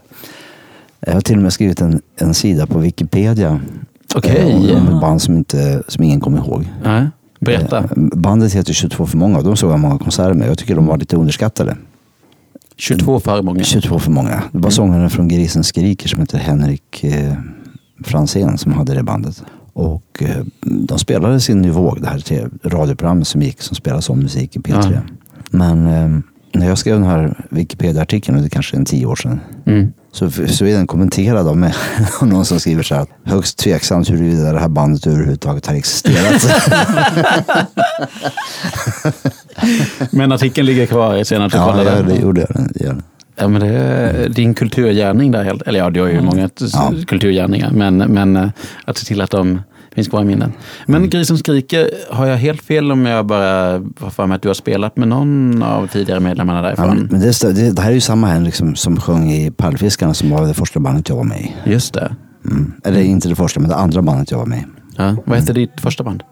[1.06, 3.60] jag har till och med skrivit en, en sida på Wikipedia.
[4.14, 4.50] Okej.
[4.70, 6.68] eh, Om, om ett band som, inte, som ingen kommer ihåg.
[6.84, 7.06] Nej,
[7.40, 7.78] berätta.
[7.78, 10.48] Eh, Bandet heter 22 för många och de såg jag många konserter med.
[10.48, 11.76] Jag tycker de var lite underskattade.
[12.76, 13.64] 22 för många.
[13.64, 14.42] 22 för många.
[14.52, 17.32] Det var sångaren från Grisen skriker som heter Henrik eh,
[18.04, 19.42] Fransén som hade det bandet.
[19.72, 24.18] Och eh, de spelade sin Ny våg, det här radioprogrammet som gick som spelades om
[24.18, 24.92] musik i P3.
[24.92, 25.00] Ja.
[25.50, 26.20] Men eh,
[26.52, 29.92] när jag skrev den här Wikipedia-artikeln, det är kanske är en tio år sedan, Mm.
[30.14, 31.70] Så, så är den kommenterad av,
[32.20, 36.46] av någon som skriver så här högst tveksamt huruvida det här bandet överhuvudtaget har existerat.
[40.10, 41.90] Men artikeln ligger kvar sen att du ja, kollade.
[41.96, 42.66] ja, det gjorde jag.
[42.70, 43.02] Det gör den.
[43.36, 45.44] Ja, men det är din kulturgärning där.
[45.44, 46.92] helt- Eller ja, du har ju många t- Ja.
[47.06, 47.70] kulturgärningar.
[47.70, 48.48] Men, men eh,
[48.84, 49.62] att se till att de
[49.94, 50.52] finns kvar i minnen.
[50.86, 51.10] Men Mm.
[51.10, 54.54] Grisen skriker, har jag helt fel om jag bara har för mig att du har
[54.54, 57.08] spelat med någon av tidigare medlemmarna Ja, därifrån?
[57.10, 60.30] men det, det, det här är ju samma Henrik som, som sjöng i Pärlfiskarna som
[60.30, 61.52] var det första bandet jag var med i.
[61.64, 62.16] Just det.
[62.50, 62.72] Mm.
[62.84, 64.64] Eller inte det första, men det andra bandet jag var med i.
[64.96, 65.16] Ja.
[65.26, 66.22] Vad hette ditt första band?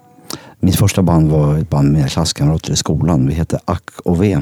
[0.60, 3.26] Mitt första band var ett band med klasskamrater i skolan.
[3.26, 4.38] Vi hette Ack och V.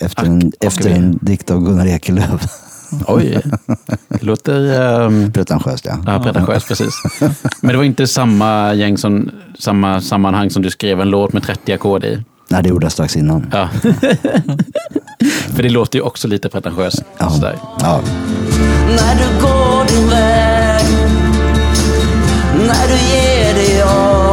[0.00, 2.42] Efter en, efter en dikt av Gunnar Ekelöf.
[3.06, 3.40] Oj,
[4.08, 5.98] det låter um, Pretentiöst ja.
[6.06, 7.02] ja, pretentiöst precis.
[7.60, 11.42] Men det var inte samma gäng som, samma sammanhang som du skrev en låt med
[11.42, 12.22] 30 ackord i.
[12.48, 13.46] Nej, det gjorde jag strax innan.
[13.52, 13.68] Ja.
[15.54, 17.02] För det låter ju också lite pretentiöst.
[17.18, 17.30] Ja.
[17.30, 17.58] Sådär.
[17.80, 18.00] Ja.
[18.86, 20.84] När du går din väg
[22.54, 24.27] När du ger dig av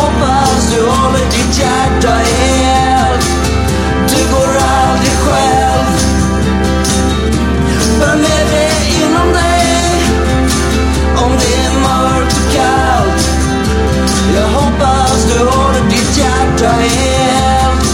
[0.00, 3.26] hoppas du håller ditt hjärta helt
[4.08, 5.86] Du går aldrig själv
[8.00, 9.62] Vem är det inom dig?
[11.24, 13.22] Om det är mörkt och kallt
[14.34, 17.86] Jag hoppas du håller ditt hjärta helt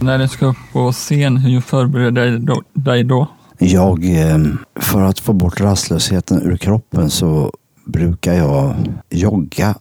[0.00, 3.26] När du ska upp på scen, hur förbereder du dig då-?
[3.62, 4.38] Jag, eh,
[4.80, 7.52] för att få bort rastlösheten ur kroppen så
[7.84, 8.74] brukar jag
[9.10, 9.74] jogga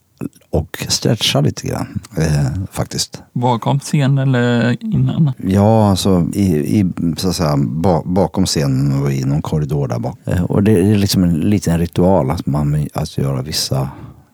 [0.52, 2.00] och stretcha lite grann.
[2.18, 3.24] Eh, faktiskt.
[3.34, 5.32] Bakom scen eller innan?
[5.38, 6.46] Ja, alltså i,
[6.80, 10.18] i, så att säga, ba, bakom scenen och i någon korridor där bak.
[10.26, 13.90] Eh, och det är liksom en liten ritual att man att göra vissa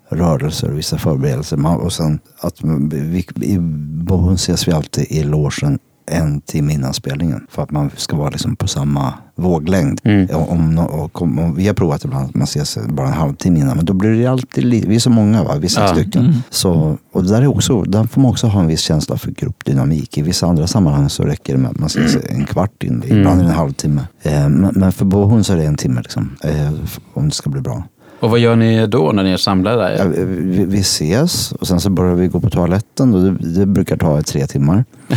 [0.09, 1.57] rörelser, vissa förberedelser.
[1.57, 2.55] Man, och sen att
[2.91, 3.57] vi, i
[4.03, 7.47] Bohun ses vi alltid i logen en timme innan spelningen.
[7.49, 10.01] För att man ska vara liksom på samma våglängd.
[10.03, 10.35] Mm.
[10.35, 13.77] Om, om, och, om, vi har provat ibland att man ses bara en halvtimme innan.
[13.77, 15.87] Men då blir det alltid vi är så många va, vi är sex Ja.
[15.87, 16.43] stycken.
[16.49, 20.17] Så, och där, är också, där får man också ha en viss känsla för gruppdynamik.
[20.17, 23.39] I vissa andra sammanhang så räcker det med att man ses en kvart in, ibland
[23.39, 24.01] det en halvtimme.
[24.21, 26.71] Eh, men, men för Bohun så är det en timme liksom, eh,
[27.13, 27.83] om det ska bli bra.
[28.25, 31.79] Och vad gör ni då när ni är samlade Ja, vi, vi ses och sen
[31.79, 34.85] så börjar vi gå på toaletten och det, det brukar ta tre timmar.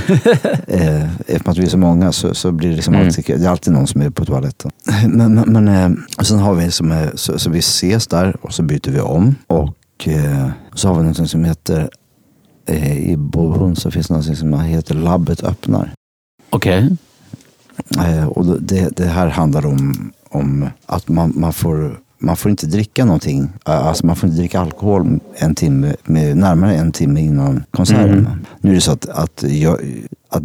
[0.67, 3.07] eh, eftersom att vi är så många så, så blir det liksom Mm.
[3.07, 4.71] alltid, det är alltid någon som är på toaletten.
[5.07, 8.55] Men, men, men eh, sen har vi som är, så, så vi ses där och
[8.55, 9.35] så byter vi om.
[9.47, 11.89] Och eh, så har vi något som heter
[12.67, 15.93] eh, i Bohun så finns det något som heter Labbet öppnar.
[16.51, 16.97] Okej.
[17.99, 22.67] Eh, och det, det här handlar om, om att man, man, får, man får inte
[22.67, 23.49] dricka någonting.
[23.63, 25.95] Alltså man får inte dricka alkohol en timme,
[26.35, 28.11] närmare en timme innan konserten.
[28.19, 28.27] Mm.
[28.61, 29.79] Nu är det så att, att, jag,
[30.29, 30.43] att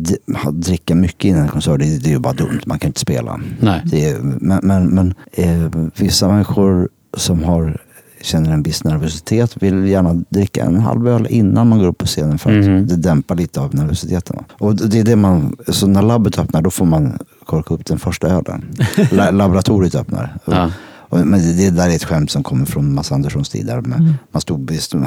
[0.53, 2.59] dricka mycket innan en konsert, det, det är ju bara dumt.
[2.65, 3.39] Man kan inte spela.
[3.61, 7.81] Är, men men, men eh, vissa människor som har
[8.21, 12.05] känner en viss nervositet vill gärna dricka en halv öl innan man går upp på
[12.05, 12.87] scenen för att Mhm.
[12.87, 14.43] det dämpar lite av nervositeten.
[14.59, 17.99] Och det är det man, så när labbet öppnar då får man korka upp den
[17.99, 18.65] första ölen.
[19.11, 20.37] La, laboratoriet öppnar.
[20.45, 20.71] Ja.
[21.15, 23.65] Men det, det där är ett skämt som kommer från Mats Anderssons tid.
[23.65, 25.05] Där med, Man stod, vi stod,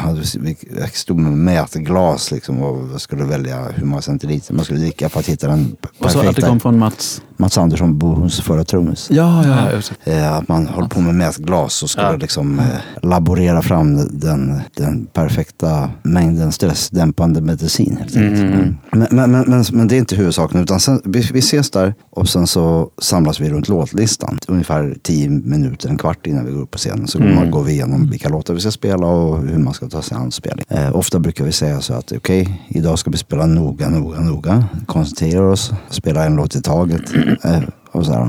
[0.93, 5.27] stod med mätglas liksom, och skulle välja hur många centiliter man skulle dricka för att
[5.27, 6.49] hitta den Och så att det perfekta.
[6.49, 7.23] kom från Mats?
[7.39, 9.09] Mats Andersson, Bohuns förra trummis.
[9.11, 10.13] Ja, ja, det.
[10.13, 12.17] Eh, Att man håller på med mätglas och skulle Ja.
[12.17, 12.65] liksom eh,
[13.03, 17.97] laborera fram den, den perfekta mängden stressdämpande medicin.
[18.01, 18.15] Helt.
[18.17, 18.53] Mm.
[18.53, 18.77] Mm.
[18.93, 20.61] Men, men, men, men, men det är inte huvudsaken.
[20.63, 24.39] Utan sen, vi, vi ses där och sen så samlas vi runt låtlistan.
[24.49, 27.09] Ungefär tio minuter, en kvart innan vi går upp på scenen.
[27.09, 27.51] Så Mm.
[27.51, 30.33] går vi igenom vilka låtar vi ska spela och hur man ska ta sig an
[30.33, 30.65] spelning.
[30.69, 34.65] Eh, ofta brukar vi säga så att okej, idag ska vi spela noga, noga, noga.
[34.87, 37.03] Koncentrera oss, spela en låt i taget.
[37.45, 37.59] Eh,
[37.93, 38.23] och så här.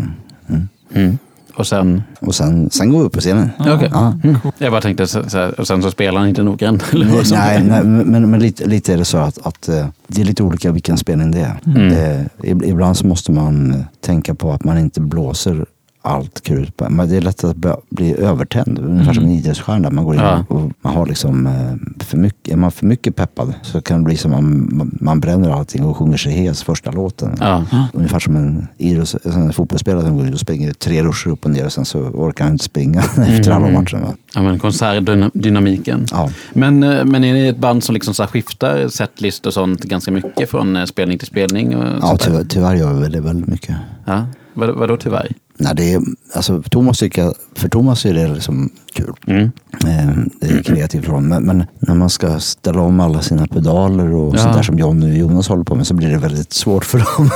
[0.49, 0.67] Mm.
[0.93, 1.17] Mm.
[1.55, 2.03] Och sen?
[2.19, 3.49] Och sen, sen går vi upp på scenen.
[3.59, 3.89] Okej.
[3.93, 4.13] Ja.
[4.23, 4.35] Mm.
[4.57, 6.83] Jag bara tänkte, så, så här, och sen så spelar han inte noggrant.
[7.31, 10.43] Nej, nej, men, men lite, lite är det så att, att eh, det är lite
[10.43, 11.59] olika vilken spelning det är.
[11.65, 11.87] Mm.
[11.87, 15.65] Eh, ib- ibland så måste man eh, tänka på att man inte blåser
[16.07, 16.89] allt krut på.
[16.89, 17.55] Men det är lätt att
[17.89, 19.89] bli- övertänd, ungefär som en idrottsstjärna.
[19.89, 20.45] Man går in Ja.
[20.49, 24.03] och man har liksom eh, för mycket, är man för mycket peppad så kan det
[24.05, 24.69] bli som man,
[25.01, 27.35] man bränner allting och sjunger sig hes första låten.
[27.39, 27.63] Ja.
[27.93, 31.51] Ungefär som en, idrotts, en fotbollsspelare som går ut och springer tre ruscher upp och
[31.51, 33.97] ner och sen så orkar han inte springa efter alla matcher.
[33.97, 34.13] va?
[34.35, 36.05] ja, men konsertdynamiken.
[36.11, 36.29] Ja.
[36.53, 40.11] Men, eh, men är ni ett band som liksom så skiftar setlist och sånt ganska
[40.11, 41.71] mycket från eh, spelning till spelning?
[42.01, 43.75] Ja, tyvärr, tyvärr gör vi det väldigt mycket.
[44.05, 44.25] Ja.
[44.53, 45.31] Vad, vadå tyvärr?
[45.57, 46.01] Nej, det är,
[46.33, 49.13] alltså, Thomas tycker, för Thomas är det liksom kul.
[49.27, 49.43] Mm.
[49.85, 51.27] Eh, det är kreativt från.
[51.27, 54.39] Men, men när man ska ställa om alla sina pedaler och Ja.
[54.39, 56.97] sånt där som John och Jonas håller på med så blir det väldigt svårt för
[56.99, 57.29] dem.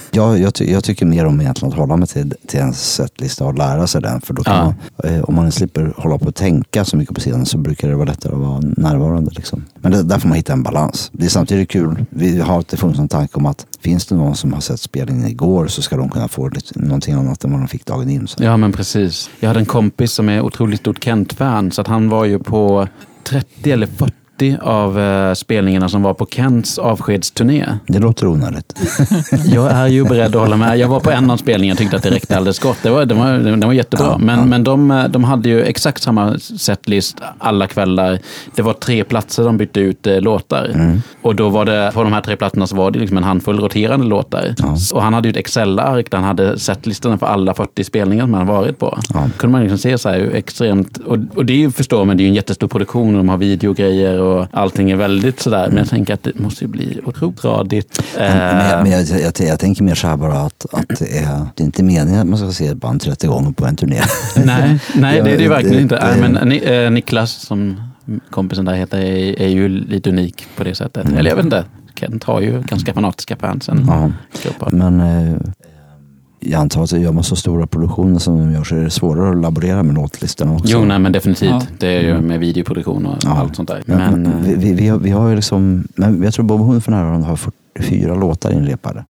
[0.10, 3.44] jag, jag, ty, jag tycker mer om egentligen att hålla mig till, till en setlista
[3.44, 4.20] och lära sig den.
[4.20, 4.74] För då kan Ja.
[5.04, 7.88] man, eh, om man slipper hålla på och tänka så mycket på scenen så brukar
[7.88, 9.30] det vara lättare att vara närvarande.
[9.34, 9.64] Liksom.
[9.80, 11.10] Men det, där får man hitta en balans.
[11.12, 12.04] Det är samtidigt kul.
[12.10, 15.26] Vi har alltid funnits en tanke om att finns det någon som har sett spelningen
[15.28, 18.28] igår så ska de kunna få lite, någonting annat än vad de fick dagen in.
[18.28, 18.44] Så.
[18.44, 19.30] Ja, men precis.
[19.40, 22.88] Jag hade en kompis som är otroligt stort Kent-fan, så att han var ju på
[23.24, 27.66] 30 eller 40 50 av eh, spelningarna som var på Kents avskedsturné.
[27.86, 28.74] Det låter onödigt.
[29.44, 30.78] Jag är ju beredd att hålla med.
[30.78, 32.78] Jag var på en av spelningarna och tyckte att det räckte alldeles gott.
[32.82, 34.06] Det var, det var, det var jättebra.
[34.06, 34.44] Ja, men ja.
[34.44, 38.18] men de, de hade ju exakt samma setlist alla kvällar.
[38.54, 40.70] Det var tre platser de bytte ut eh, låtar.
[40.74, 41.02] Mm.
[41.22, 43.60] Och då var det, på de här tre plattorna så var det liksom en handfull
[43.60, 44.54] roterande låtar.
[44.58, 44.76] Ja.
[44.94, 48.34] Och han hade ju ett Excel-ark där han hade setlistorna för alla 40 spelningar som
[48.34, 48.98] han varit på.
[49.14, 49.28] Ja.
[49.36, 52.28] kunde man liksom se så här extremt, och, och det förstår man, det är ju
[52.28, 55.68] en jättestor produktion och de har videogrejer och allting är väldigt sådär.
[55.68, 58.02] Men jag tänker att det måste ju bli otroligt radigt.
[58.18, 61.18] Men, jag, Eh, men jag, jag, jag tänker mer så här bara att, att det,
[61.18, 63.76] är, det är inte meningen att man ska se ett band 30 gånger på en
[63.76, 64.00] turné.
[64.44, 65.96] Nej, nej det är det verkligen inte.
[65.96, 67.82] det- men Ni- eh, Niklas, som
[68.30, 71.04] kompisen där heter, är, är ju lite unik på det sättet.
[71.04, 71.18] Mm.
[71.18, 71.64] Eller jag vet inte,
[71.94, 73.68] Kent har ju ganska fanatiska fans.
[74.42, 74.72] Grupp.
[74.72, 75.36] Men eh,
[76.40, 79.30] jag antar att gör man så stora produktioner som de gör så är det svårare
[79.30, 80.66] att laborera med låtlistorna också.
[80.68, 81.50] Jo, nej, men definitivt.
[81.50, 81.62] Ja.
[81.78, 83.30] Det är ju med videoproduktion och Ja.
[83.30, 83.82] allt sånt där.
[83.86, 86.60] Men, Men, men, vi, vi, vi, har, vi har ju liksom, men jag tror Bob
[86.60, 89.04] Hund för närvarande har 44 låtar inrepade.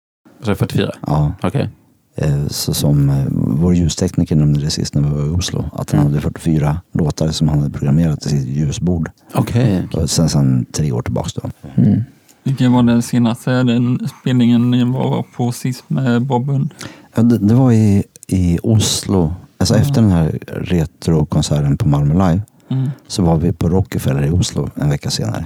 [0.44, 0.92] så 44?
[1.08, 1.70] Ja, Okej.
[2.16, 5.66] eh, så som eh, vår ljustekniker nämnde det sist när vi var i Oslo.
[5.74, 9.10] Att han hade 44 låtar som han hade programmerat till sitt ljusbord.
[9.34, 9.88] Okej.
[9.94, 11.42] Och Sen, sen tre år tillbaks då.
[11.76, 12.04] Mm.
[12.44, 16.74] Vilken var den senaste den spelningen ni var på sist med Bob Hund?
[17.16, 19.34] Ja, det, det var i, i Oslo.
[19.58, 19.88] Alltså Mm.
[19.88, 22.42] efter den här retrokonserten på Malmö Live.
[22.70, 22.90] Mm.
[23.08, 25.46] så var vi på Rockefeller i Oslo en vecka senare.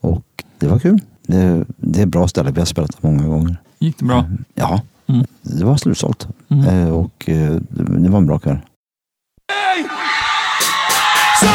[0.00, 0.24] Och
[0.58, 1.00] det var kul.
[1.26, 2.50] Det, det är ett bra ställe.
[2.50, 3.56] Vi har spelat där många gånger.
[3.78, 4.24] Gick det bra?
[4.54, 5.26] Ja, Mm.
[5.42, 6.28] det var slutsålt.
[6.48, 6.64] Mm.
[6.64, 8.58] Eh, och eh, det, det var en bra kväll.
[11.42, 11.48] En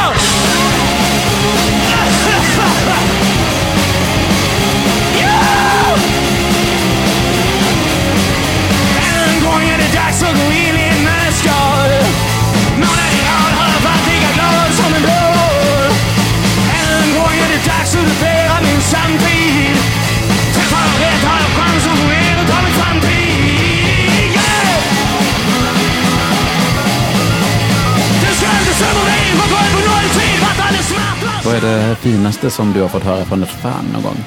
[31.51, 34.17] Vad är det finaste som du har fått höra från ett fan någon gång?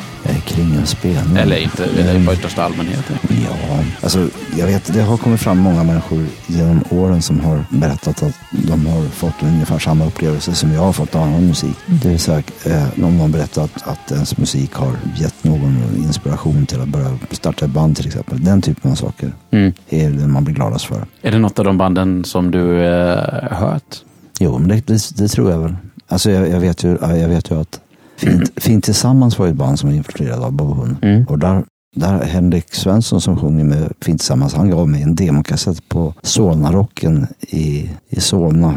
[0.44, 1.36] Kring en spelning.
[1.36, 3.04] Eller inte, eller i största allmänhet.
[3.28, 8.22] Ja, alltså jag vet, det har kommit fram många människor genom åren som har berättat
[8.22, 11.76] att de har fått ungefär samma upplevelse som jag har fått av annan musik.
[11.86, 16.80] Det vill säga, eh, någon har berättat att ens musik har gett någon inspiration till
[16.80, 18.44] att börja starta ett band till exempel.
[18.44, 19.72] Den typen av saker Mm.
[19.88, 21.04] är det man blir gladast för.
[21.22, 23.96] Är det något av de banden som du eh, hört?
[24.38, 25.76] Jo, men det, det, det tror jag väl.
[26.08, 27.80] Alltså jag, jag, vet, ju, jag vet ju att
[28.16, 30.96] Fint, Fint Tillsammans var ett band som var influerat av Bob.
[31.02, 31.24] Mm.
[31.24, 31.64] Och där,
[31.96, 37.26] där Henrik Svensson som sjunger med Fint Tillsammans, han gav mig en demokassett på Solna-rocken
[37.40, 38.74] i, i Solna,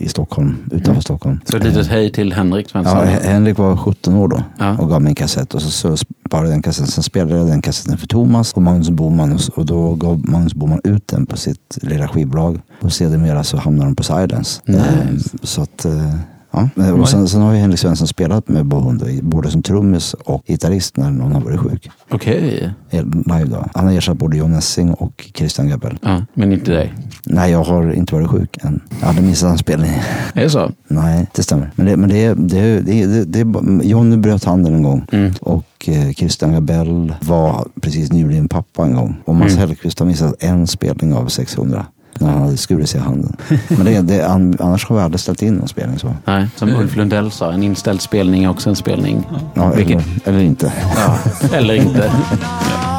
[0.00, 1.40] i Stockholm, utanför Stockholm.
[1.44, 2.98] Så ett litet hej till Henrik Svensson.
[2.98, 4.76] Ja, Henrik var 17 år då Ja.
[4.78, 5.96] och gav mig en kassett och så, så
[6.28, 6.86] sparade den kassetten.
[6.90, 10.80] Sen spelade jag den kassetten för Thomas och Magnus Boman och, då gav Magnus Boman
[10.84, 12.60] ut den på sitt lilla skivbolag.
[12.80, 14.60] Och sedermera så hamnade den på Silence.
[14.64, 14.80] Nice.
[14.80, 16.14] Eh, så att, eh,
[16.52, 16.92] ja.
[16.92, 20.44] Och sen, sen har ju Henrik Svensson spelat med Bo Hund, både som trummis och
[20.46, 21.90] gitarrist när någon har varit sjuk.
[22.10, 22.70] Okej.
[22.90, 23.66] Live då.
[23.74, 25.98] Han har ersatt både John Essing och Christian Gabel.
[26.02, 26.94] Ja, men inte dig.
[27.24, 28.80] Nej, jag har inte varit sjuk än.
[29.00, 29.90] Jag hade missat en spelning.
[30.34, 30.70] Är det så?
[30.88, 31.70] Nej, det stämmer.
[31.74, 35.06] Men det, men det, det, det, det, det, Johnny bröt handen en gång.
[35.12, 35.32] Mm.
[35.40, 39.16] Och eh, Christian Gabell var precis nybliven pappa en gång.
[39.24, 39.68] Och Mats Mm.
[39.68, 41.86] Hellqvist har missat en spelning av 600.
[42.18, 43.36] När han hade skurit sig i handen.
[43.68, 46.14] Men det, det, an, annars har vi aldrig ställt in någon spelning så.
[46.24, 49.26] Nej, som Ulf Lundell sa, en inställd spelning är också en spelning.
[49.54, 50.72] Ja, Vilket- eller, eller inte.
[50.96, 51.18] Ja,
[51.52, 52.12] eller inte.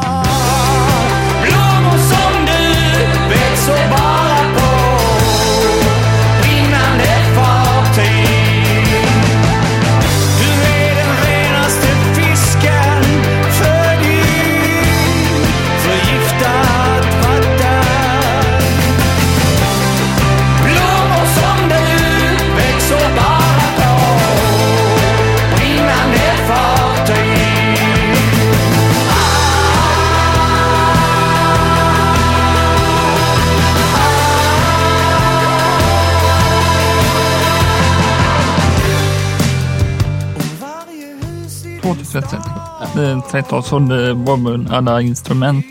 [43.21, 45.65] 2013 sålde Bobben alla instrument.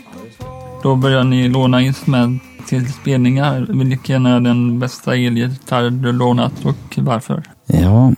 [0.83, 3.67] Då började ni låna instrument till spelningar.
[3.69, 7.43] Vilken är den bästa elgitarr du lånat och varför?
[7.67, 8.13] Ja,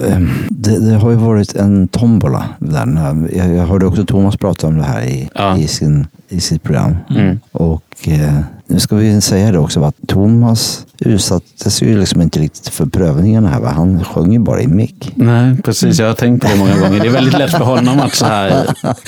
[0.00, 2.44] eh, det, det har ju varit en tombola.
[2.58, 3.26] Där.
[3.36, 5.56] Jag, jag hörde också Thomas prata om det här i, Ja.
[5.56, 6.96] i, sin, i sitt program.
[7.10, 7.40] Mm.
[7.52, 12.68] Och eh, nu ska vi säga det också, att Thomas utsattes ju liksom inte riktigt
[12.68, 13.60] för prövningarna här.
[13.60, 13.68] Va?
[13.68, 15.12] Han sjöng ju bara i mick.
[15.14, 15.98] Nej, precis.
[15.98, 17.00] Jag har tänkt på det många gånger.
[17.00, 18.66] Det är väldigt lätt för honom att så här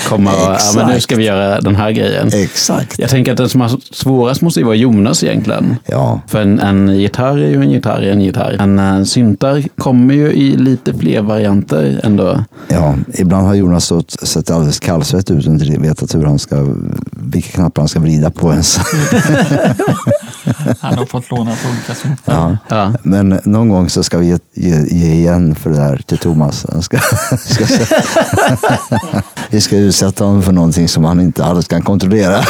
[0.08, 2.30] komma och, ja men nu ska vi göra den här grejen.
[2.34, 2.98] Exakt.
[2.98, 5.76] Jag tänker att den som har svårast måste ju vara Jonas egentligen.
[5.86, 8.56] Ja, För en, en gitarr är ju en gitarr är en gitarr.
[8.60, 12.44] En uh, syntar kommer ju i lite fler varianter ändå.
[12.68, 16.74] ja, ibland har Jonas sett alldeles kallsvettig ut och inte vetat hur han ska,
[17.10, 18.77] vilka knappar han ska vrida på ens.
[20.80, 22.32] Han har fått låna på olika syntar.
[22.34, 22.56] Ja.
[22.68, 22.92] Ja.
[23.02, 26.66] Men någon gång så ska vi ge, ge, ge igen för det där till Thomas.
[26.72, 26.98] Han ska,
[27.38, 27.66] ska,
[29.50, 32.40] vi ska utsätta honom för någonting som han inte alls kan kontrollera.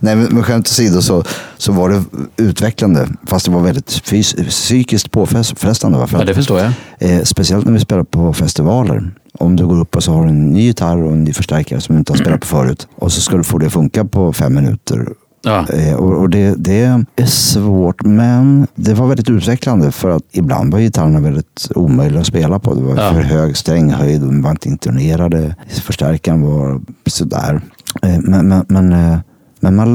[0.00, 1.24] Nej, men, men skämt åsido så,
[1.56, 2.02] så var det
[2.36, 3.08] utvecklande.
[3.26, 6.06] Fast det var väldigt fys, psykiskt påfrestande.
[6.12, 6.72] ja, det förstår jag.
[6.98, 9.10] Eh, speciellt när vi spelar på festivaler.
[9.38, 11.80] Om du går upp och så har du en ny gitarr och en ny förstärkare
[11.80, 12.88] som du inte har spelat på förut.
[12.94, 15.08] Och så ska du få det att funka på fem minuter.
[15.44, 15.66] Ja.
[15.68, 16.80] Eh, och det, det
[17.16, 19.92] är svårt, men det var väldigt utvecklande.
[19.92, 22.74] För att ibland var gitarrerna väldigt omöjliga att spela på.
[22.74, 23.12] Det var Ja.
[23.12, 25.56] för hög stränghöjd, de var inte intonerade.
[25.68, 27.60] Förstärkaren var sådär.
[28.02, 29.18] Eh, men men, men, eh,
[29.60, 29.94] men man,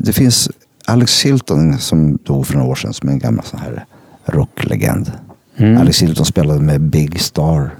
[0.00, 0.50] det finns
[0.86, 3.84] Alex Hilton som dog för några år sedan som är en gammal sån här
[4.26, 5.12] rocklegend.
[5.56, 5.80] Mm.
[5.80, 7.70] Alex Hilton spelade med Big Star.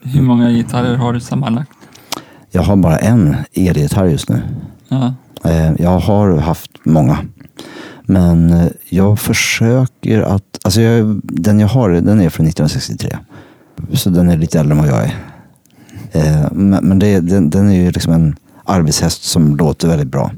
[0.00, 1.70] Hur många gitarrer har du sammanlagt?
[2.50, 4.42] Jag har bara en elgitarr just nu.
[4.88, 5.14] Ja.
[5.44, 7.18] Eh, Jag har haft många.
[8.12, 10.58] Men eh, jag försöker att...
[10.62, 13.16] Alltså jag, den jag har den är från 1963.
[13.92, 15.14] Så den är lite äldre än vad jag är.
[16.12, 20.30] Eh, Men, men det, den, den är ju liksom en arbetshäst som låter väldigt bra.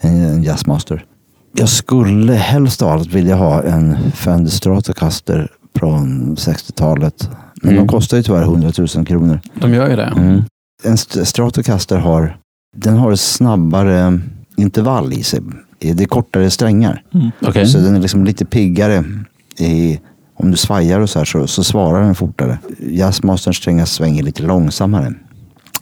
[0.00, 1.04] En, en jazzmaster.
[1.52, 7.30] Jag skulle helst av allt vilja ha en Fender Stratocaster från 60-talet.
[7.62, 7.86] Men Mm.
[7.86, 9.40] de kostar ju tyvärr 100 000 kronor.
[9.60, 10.12] De gör ju det.
[10.16, 10.42] Mm.
[10.84, 12.36] En st- Stratocaster har,
[12.76, 14.20] den har ett snabbare
[14.56, 15.40] intervall i sig.
[15.78, 17.02] Det är kortare strängar.
[17.14, 17.30] Mm.
[17.42, 17.66] Okej.
[17.66, 19.04] Så den är liksom lite piggare.
[19.58, 20.00] I,
[20.34, 22.58] om du svajar och så här så, så svarar den fortare.
[22.78, 25.14] Jazzmasterns strängar svänger lite långsammare.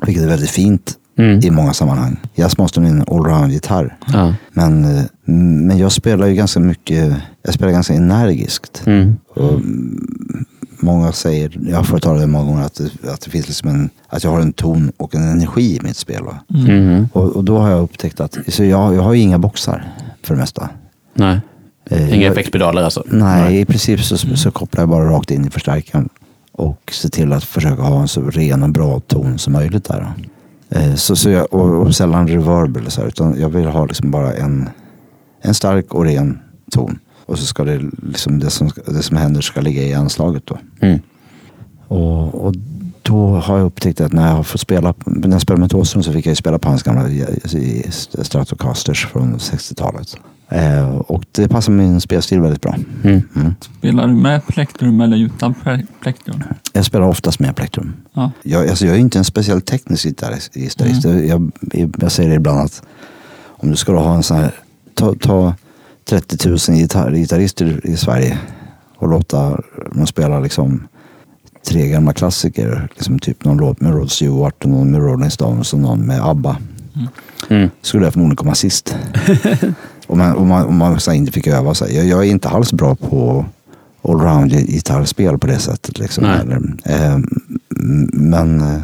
[0.06, 1.40] Vilket är väldigt fint Mm.
[1.44, 2.16] i många sammanhang.
[2.34, 3.96] Jazzmastern är en allround-gitarr.
[4.12, 4.34] Ja.
[4.52, 8.82] Men, eh, men jag spelar ju ganska mycket, jag spelar ganska energiskt.
[8.86, 9.16] Mm.
[9.34, 9.60] Och
[10.84, 13.70] många säger, jag har fått höra det många gånger, att det, att det finns liksom
[13.70, 16.22] en, att jag har en ton och en energi i mitt spel.
[16.54, 17.08] Mm.
[17.12, 19.92] Och, och då har jag upptäckt att, så jag, jag har ju inga boxar
[20.22, 20.68] för det mesta.
[21.14, 21.40] Nej.
[21.90, 23.02] Eh, Inga effektpedaler alltså?
[23.06, 26.08] Nej, i princip så, så kopplar jag bara rakt in i förstärkaren.
[26.52, 30.12] Och ser till att försöka ha en så ren och bra ton som möjligt där.
[30.70, 33.86] Eh, Så, så jag, och, och sällan reverb eller så här, utan jag vill ha
[33.86, 34.68] liksom bara en,
[35.42, 36.38] en stark och ren
[36.70, 36.98] ton.
[37.26, 40.58] Och så ska det, liksom det, som, det som händer ska ligga i anslaget då.
[40.80, 40.98] Mm.
[41.88, 42.54] Och, och
[43.02, 46.02] då har jag upptäckt att när jag har fått spela, när jag spelade med Thåström
[46.02, 47.08] så fick jag ju spela på hans gamla
[48.22, 50.16] Stratocasters från 60-talet.
[50.48, 52.74] Eh, och det passar min spelstil väldigt bra.
[53.04, 53.22] Mm.
[53.36, 53.54] Mm.
[53.78, 55.54] Spelar du med plektrum eller utan
[56.00, 56.42] plektrum?
[56.72, 57.92] Jag spelar oftast med plektrum.
[58.12, 58.30] Ja.
[58.42, 60.54] Jag, alltså jag är inte en speciellt teknisk gitarrist.
[60.54, 61.04] gitarrist.
[61.04, 61.52] Jag, jag,
[62.00, 62.82] jag säger det ibland att
[63.44, 64.54] om du ska ha en sån här,
[64.94, 65.54] ta, ta,
[66.04, 68.38] 30 000 gitarr, gitarrister i Sverige
[68.96, 69.60] och låta
[69.94, 70.88] dem spela liksom
[71.66, 72.88] tre gamla klassiker.
[72.94, 76.20] Liksom typ någon låt med Rod Stewart, och någon med Rolling Stones och någon med
[76.26, 76.56] ABBA.
[77.48, 77.70] Mm.
[77.82, 78.96] Skulle jag förmodligen komma sist.
[80.06, 81.96] om man, om man, om man så här inte fick öva sig.
[81.96, 83.44] Jag, jag är inte alls bra på
[84.02, 85.98] allround gitarrspel på det sättet.
[85.98, 86.24] Liksom.
[86.24, 87.18] Eller, eh,
[88.12, 88.80] men eh,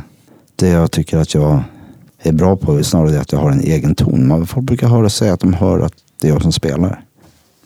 [0.57, 1.63] det jag tycker att jag
[2.23, 4.29] är bra på är snarare att jag har en egen ton.
[4.29, 7.05] Man, folk brukar höra säga att de hör att det är jag som spelar.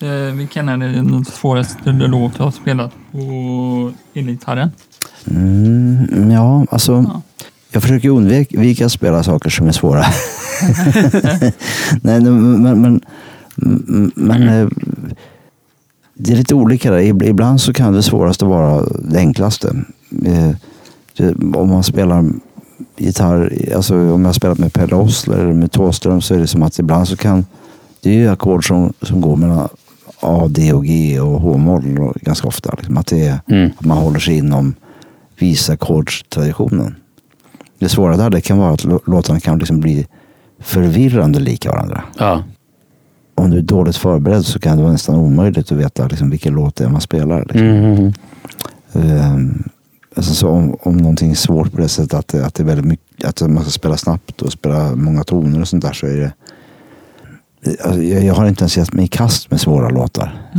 [0.05, 4.71] Eh, vilken är den svåraste låt du har spelat på elgitarren?
[5.31, 6.93] Mm, ja, alltså.
[6.93, 7.23] Ja.
[7.71, 10.03] Jag försöker undvika att spela saker som är svåra.
[12.03, 13.01] Nej, men, men,
[14.15, 14.69] men, eh,
[16.15, 16.99] det är lite olika där.
[16.99, 19.77] Ib- Ibland så kan det svåraste vara det enklaste.
[20.27, 20.51] Eh,
[21.55, 22.25] Om man spelar
[22.97, 26.63] gitarr, alltså om jag spelat med Pelle Osler eller med Thåström så är det som
[26.63, 27.47] att ibland så kan
[28.03, 29.69] det är ju ackord som, som går mellan
[30.25, 32.75] A, D och G och H-moll ganska ofta.
[32.77, 33.71] Liksom, att, det är, Mm.
[33.79, 34.75] att man håller sig inom
[35.39, 36.95] visackordstraditionen.
[37.79, 40.07] Det svåra där det kan vara att lå- låtarna kan liksom bli
[40.61, 42.05] förvirrande lika varandra.
[42.19, 42.43] Ja.
[43.35, 46.55] Om du är dåligt förberedd så kan det vara nästan omöjligt att veta liksom vilken
[46.55, 47.41] låt det är man spelar.
[47.41, 47.61] Liksom.
[47.69, 48.13] Mm.
[48.93, 49.63] Ehm,
[50.17, 52.87] alltså så om, om någonting är svårt på det sättet att, att, det är väldigt
[52.87, 56.17] mycket, att man ska spela snabbt och spela många toner och sånt där så är
[56.17, 56.33] det
[57.67, 60.51] alltså, jag, jag har inte ens gett mig i kast med svåra låtar.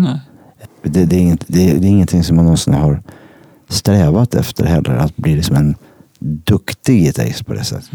[0.84, 3.02] Det, det, är inget, det, det är ingenting som man någonsin har
[3.70, 4.96] strävat efter heller.
[4.96, 5.76] Att bli liksom en
[6.20, 7.90] duktig gitarrist på det sättet.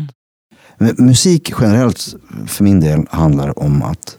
[0.79, 2.15] Men musik generellt
[2.47, 4.17] för min del handlar om att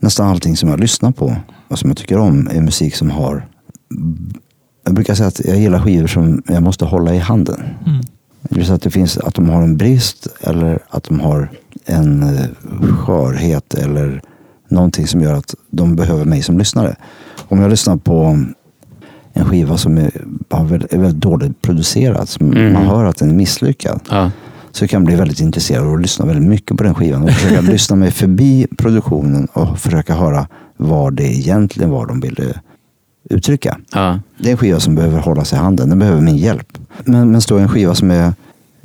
[0.00, 1.36] nästan allting som jag lyssnar på
[1.68, 3.48] och som jag tycker om är musik som har
[4.84, 7.62] jag brukar säga att jag gillar skivor som jag måste hålla i handen.
[7.86, 8.00] Mm.
[8.42, 11.50] Det vill säga att det finns att de har en brist eller att de har
[11.86, 12.46] en eh,
[12.96, 14.22] skörhet eller
[14.68, 16.96] någonting som gör att de behöver mig som lyssnare.
[17.48, 18.38] Om jag lyssnar på
[19.32, 20.10] en skiva som är,
[20.96, 22.72] väldigt dåligt producerad, som Mm.
[22.72, 24.30] man hör att den är misslyckad, Ja.
[24.72, 27.60] så kan jag bli väldigt intresserad och lyssna väldigt mycket på den skivan och försöka
[27.72, 32.60] lyssna mig förbi produktionen och försöka höra vad det egentligen var de ville
[33.30, 33.78] uttrycka.
[33.92, 34.20] Ja.
[34.38, 35.88] Det är en skiva som behöver hållas i handen.
[35.88, 36.78] Den behöver min hjälp.
[37.04, 38.32] Men, men står en skiva som, är,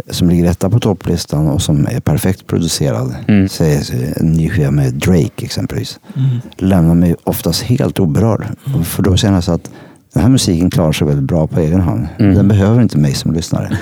[0.10, 3.16] som ligger etta på topplistan och som är perfekt producerad.
[3.28, 3.50] Mm.
[3.50, 3.84] Säg
[4.16, 6.00] en ny skiva med Drake exempelvis.
[6.16, 6.30] Mm.
[6.58, 8.46] Lämnar mig oftast helt oberörd.
[8.84, 9.72] För då känner jag så att
[10.14, 12.08] den här musiken klarar sig väldigt bra på egen hand.
[12.20, 12.36] Mm.
[12.36, 13.78] Den behöver inte mig som lyssnare.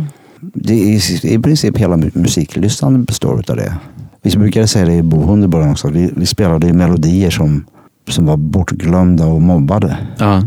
[0.40, 3.74] det är, I princip hela mu- musiklyssnandet består av det.
[4.22, 5.88] Vi brukade säga det i Bohund i början också.
[5.88, 7.64] Vi, vi spelade melodier som,
[8.08, 9.96] som var bortglömda och mobbade.
[10.18, 10.36] Ja.
[10.36, 10.44] Eh,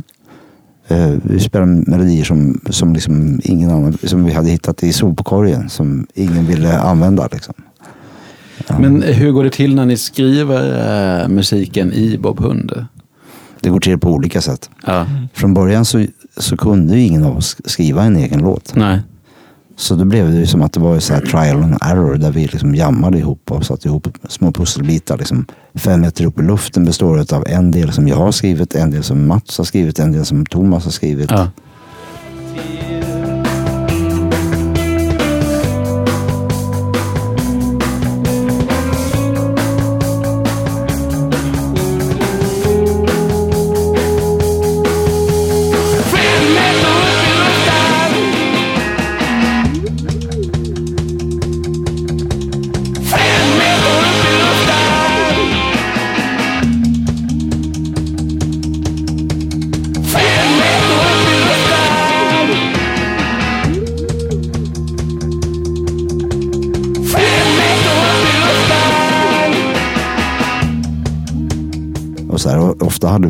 [1.23, 5.69] vi spelade melodier som, som, liksom ingen annan, som vi hade hittat i sopkorgen.
[5.69, 7.29] Som ingen ville använda.
[7.31, 7.53] Liksom.
[8.67, 8.79] Ja.
[8.79, 12.85] Men hur går det till när ni skriver eh, musiken i Bob Hund?
[13.59, 14.69] Det går till på olika sätt.
[14.85, 15.05] Ja.
[15.33, 16.05] Från början så,
[16.37, 18.75] så kunde ju ingen av oss skriva en egen låt.
[18.75, 18.99] Nej.
[19.75, 22.31] Så då blev det ju som att det var så här trial and error där
[22.31, 25.17] vi liksom jammade ihop och satte ihop små pusselbitar.
[25.17, 25.45] Liksom
[25.75, 29.03] fem meter upp i luften består av en del som jag har skrivit, en del
[29.03, 31.31] som Mats har skrivit, en del som Thomas har skrivit.
[31.31, 31.47] Ja.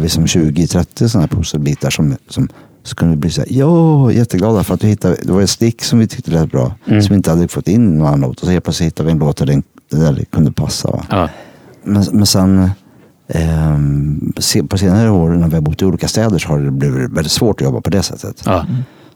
[0.10, 2.47] Som 20-30 sådana här pusselbitar som, som
[3.10, 5.99] vi bli så här, ja, jätteglada för att vi hittade, det var ett stick som
[5.99, 7.01] vi tyckte lät bra, Mm.
[7.01, 8.39] som vi inte hade fått in någon annan låt.
[8.39, 10.91] Och så helt plötsligt hittade vi en låt där, den, där det kunde passa.
[10.91, 11.06] Va?
[11.10, 11.30] Ja.
[11.84, 12.70] Men, men sen
[14.38, 17.10] se- på senare år när vi har bott i olika städer så har det blivit
[17.12, 18.41] väldigt svårt att jobba på det sättet.
[18.45, 18.66] Ja.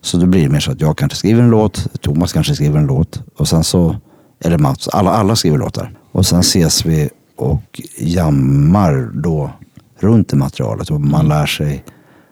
[0.02, 2.80] Så då blir det mer så att jag kanske skriver en låt, Thomas kanske skriver
[2.80, 3.96] en låt och sen så,
[4.44, 5.94] eller Mats, alla, alla skriver låtar.
[6.12, 9.52] Och sen ses vi och jammar då
[10.00, 11.84] runt i materialet och man lär sig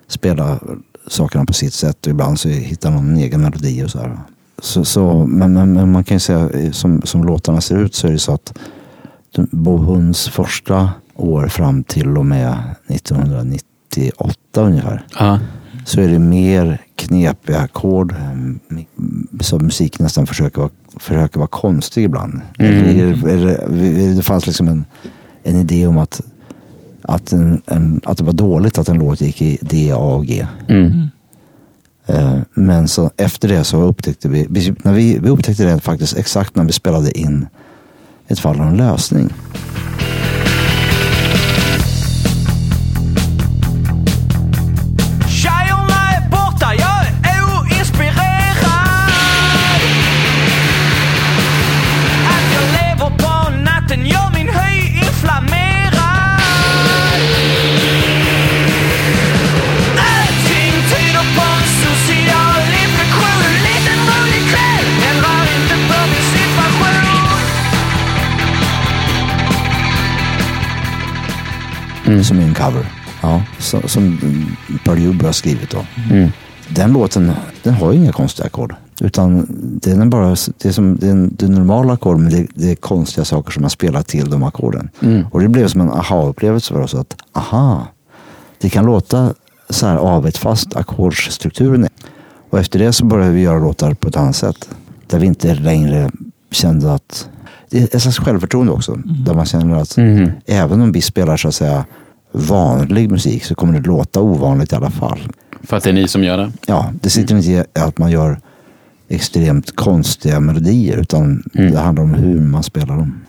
[0.07, 0.59] spela
[1.07, 4.18] sakerna på sitt sätt och ibland så hittar någon en egen melodi och så här.
[4.61, 8.11] Så, så, men, men, man kan ju säga som, som låtarna ser ut så är
[8.11, 8.57] det så att
[9.36, 12.57] den- Bo Hunds första år fram till och med
[12.88, 15.39] 1998 ungefär Ja.
[15.86, 18.11] så är det mer knepiga ackord.
[18.11, 18.59] mm,
[19.39, 22.41] Så musik nästan försöker vara, försöker vara konstig ibland.
[22.59, 22.74] Mm.
[22.74, 24.86] Eller, eller, det fanns liksom en,
[25.43, 26.22] en idé om att,
[27.08, 30.26] att, en, en, att det var dåligt att en låt gick i D, A och
[30.26, 30.47] G.
[30.68, 31.08] Mm.
[32.06, 36.18] Eh, Men så efter det så upptäckte vi, vi, när vi, vi upptäckte det faktiskt
[36.18, 37.47] exakt när vi spelade in
[38.28, 39.30] ett fall av en lösning.
[72.28, 72.86] Som är en cover.
[73.21, 74.19] Ja, som, som
[74.86, 75.86] Pearl Jube har skrivit då.
[76.69, 77.32] Den låten,
[77.63, 78.76] den har ju inga konstiga ackord.
[79.01, 79.47] Utan
[79.82, 82.76] den är bara, det är, som, det är, det normala ackord men det, det är
[82.76, 84.89] konstiga saker som man spelar till de ackorden.
[85.32, 87.88] Och det blev som en aha-upplevelse för oss att, aha,
[88.61, 89.34] det kan låta
[89.69, 91.88] så här avet fast ackordsstrukturen.
[92.49, 94.69] Och efter det så började vi göra låtar på ett annat sätt.
[95.07, 96.11] Där vi inte längre
[96.51, 97.30] kände att,
[97.69, 98.95] det är ett slags självförtroende också.
[99.26, 99.97] Där man känner att
[100.45, 101.86] även om vi spelar så att säga
[102.36, 105.20] vanlig musik så kommer det låta ovanligt i alla fall.
[105.64, 106.52] För att det är ni som gör det.
[106.68, 108.40] Ja, det sitter inte i att man gör
[109.10, 113.22] extremt konstiga melodier utan det handlar om hur man spelar dem.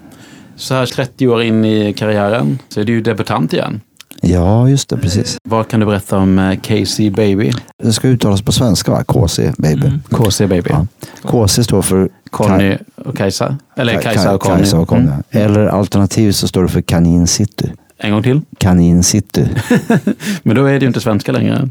[0.57, 3.81] Så här 30 år in i karriären så är du ju debutant igen.
[4.23, 5.37] Ja, just det, precis.
[5.49, 7.53] Vad kan du berätta om eh, Casey Baby?
[7.83, 9.05] Det ska uttalas på svenska va?
[9.05, 9.91] KC, baby.
[10.11, 10.71] KC Baby.
[10.71, 10.87] Ja.
[11.23, 13.57] KC står för Conny och Kajsa?
[13.77, 14.57] Eller Ka- Kajsa och Conny?
[14.57, 15.03] Kajsa och Conny.
[15.03, 15.23] Mm.
[15.31, 17.73] Eller alternativt så står det för Kanin City.
[17.99, 18.40] En gång till.
[18.59, 19.49] Kanin City.
[20.42, 21.68] Men då är det ju inte svenska längre.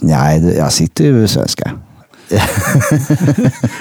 [0.00, 1.70] Nej, jag sitter ju svenska.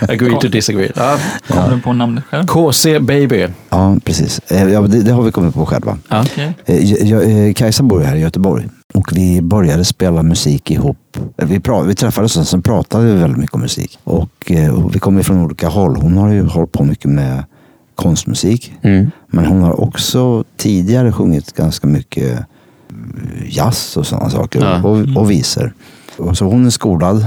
[0.09, 0.91] Agree to disagree.
[0.95, 1.17] Ja.
[1.47, 2.45] Kommer du på namnet själv?
[2.47, 3.47] KC Baby.
[3.69, 4.39] Ja, precis.
[4.51, 5.97] Eh, Ja, det, det har vi kommit på själva.
[6.09, 6.21] Ja.
[6.21, 6.53] Okej.
[6.65, 10.97] Eh, jag- eh, Kajsa bor här i Göteborg och vi började spela musik ihop.
[11.37, 13.99] Vi, pra- vi träffades och sen pratade vi väldigt mycket om musik.
[14.03, 15.95] Och, och vi kommer från olika håll.
[15.95, 17.43] Hon har ju hållit på mycket med
[17.95, 18.73] konstmusik.
[18.81, 19.11] Mm.
[19.35, 22.43] Men hon har också tidigare sjungit ganska mycket eh,
[23.57, 24.61] jazz och sådana saker.
[24.61, 24.83] Ja.
[24.83, 25.73] Och, och visor.
[26.17, 27.25] Och så hon är skolad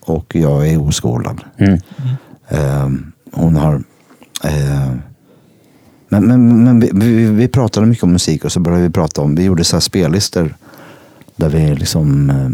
[0.00, 1.40] och jag är oskolad.
[1.56, 1.78] Mm.
[2.48, 2.88] Eh,
[3.32, 3.74] hon har...
[4.44, 4.92] Eh,
[6.08, 9.20] men men, men vi, vi, vi pratade mycket om musik och så började vi prata
[9.20, 9.34] om...
[9.34, 10.54] Vi gjorde så här spellistor
[11.36, 12.50] där vi liksom eh,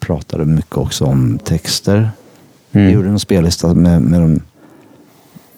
[0.00, 2.10] pratade mycket också om texter.
[2.70, 2.92] Vi Mm.
[2.94, 4.40] gjorde en spellista med, med de,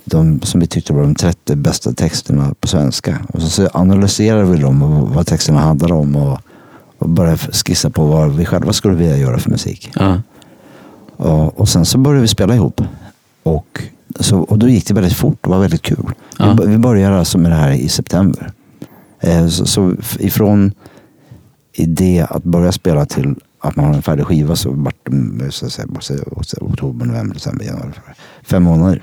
[0.05, 3.19] de som vi tyckte var de 30 bästa texterna på svenska.
[3.29, 6.41] Och så, analyserade vi dem och vad texterna handlade om och,
[6.99, 9.91] och började skissa på vad vi själva skulle vilja göra för musik.
[9.95, 10.23] Ja.
[11.17, 12.81] Och, och sen så började vi spela ihop.
[13.43, 13.83] Och,
[14.21, 16.13] så, och då gick det väldigt fort och var väldigt kul.
[16.39, 16.57] Ja.
[16.61, 18.53] Vi, vi började alltså med det här i september.
[19.21, 20.73] Eh, så, så ifrån
[21.73, 25.51] idé att börja spela till att man har en färdig skiva så vart det mm,
[26.61, 27.93] oktober, november, december, januari.
[28.43, 29.03] Fem månader.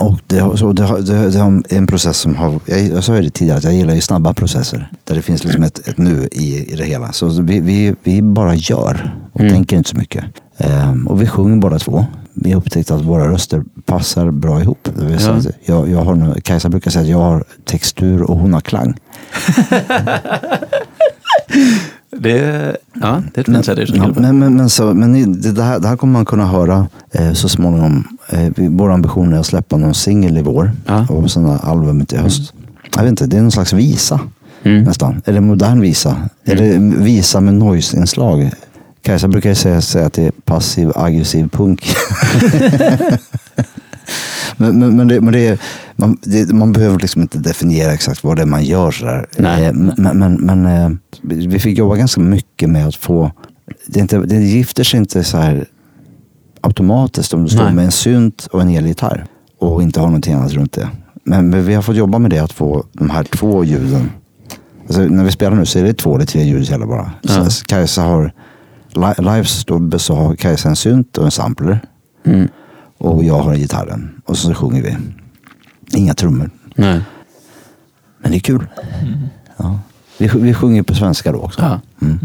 [0.00, 3.30] Och det, så det, det, det har en process som har, jag, sa ju det
[3.30, 4.90] tidigare, att jag gillar ju snabba processer.
[5.04, 7.12] Där det finns liksom ett, ett nu i, i det hela.
[7.12, 9.52] Så vi, vi, vi bara gör och Mm.
[9.52, 10.24] tänker inte så mycket.
[10.56, 12.06] Ehm, och vi sjunger båda två.
[12.34, 14.88] Vi har upptäckt att våra röster passar bra ihop.
[14.98, 15.50] Det vill säga Ja.
[15.64, 18.94] Jag, jag har, nu- Kajsa brukar säga att jag har textur och hon har klang.
[22.10, 25.96] Det, ja, det är ett Men, men, men, men, så, men det, här, det här
[25.96, 28.04] kommer man kunna höra eh, så småningom.
[28.28, 31.06] Eh, vår ambition är att släppa någon singel i vår Ja.
[31.08, 32.52] och sen albumet i höst.
[32.96, 34.20] Jag vet inte, det är någon slags visa
[34.62, 34.82] Mm.
[34.84, 35.22] nästan.
[35.24, 36.16] Eller modern visa.
[36.44, 38.50] Eller visa med noise-inslag.
[39.02, 41.86] Kajsa brukar säga, säga att det är passiv aggressiv punk.
[44.56, 45.58] men, men, men, det, men det är,
[45.96, 48.90] man, det, man behöver liksom inte definiera exakt vad det är man gör.
[48.90, 49.26] Sådär.
[49.38, 49.64] Nej.
[49.64, 50.90] Eh, Men, men, men eh,
[51.22, 53.32] vi fick jobba ganska mycket med att få...
[53.86, 55.66] Det, inte, det gifter sig inte så här
[56.60, 57.74] automatiskt om du står Nej.
[57.74, 59.26] med en synt och en elgitarr
[59.58, 60.88] och inte har någonting annat runt det.
[61.24, 64.10] Men, men vi har fått jobba med det att få de här två ljuden.
[64.86, 67.12] Alltså, när vi spelar nu så är det två eller tre ljud hela bara.
[67.22, 67.50] Ja.
[67.50, 68.32] Så Kajsa har
[68.94, 71.80] li- lives då så har Kajsa en synt och en sampler.
[72.26, 72.48] Mm.
[72.98, 74.22] Och jag har gitarren.
[74.24, 74.96] Och så sjunger vi.
[75.98, 76.50] Inga trummor.
[76.74, 77.00] Nej.
[78.18, 78.66] Men det är kul.
[79.56, 79.78] Ja.
[80.18, 81.60] Vi, vi sjunger på svenska då också.
[81.62, 81.80] Ja.
[82.06, 82.18] Mm.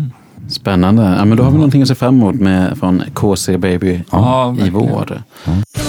[0.50, 1.16] Spännande.
[1.18, 4.48] Ja, men då har vi någonting att se fram emot med, från KC Baby Ja,
[4.54, 4.74] i verkligen.
[4.74, 5.22] vår.
[5.46, 5.83] Det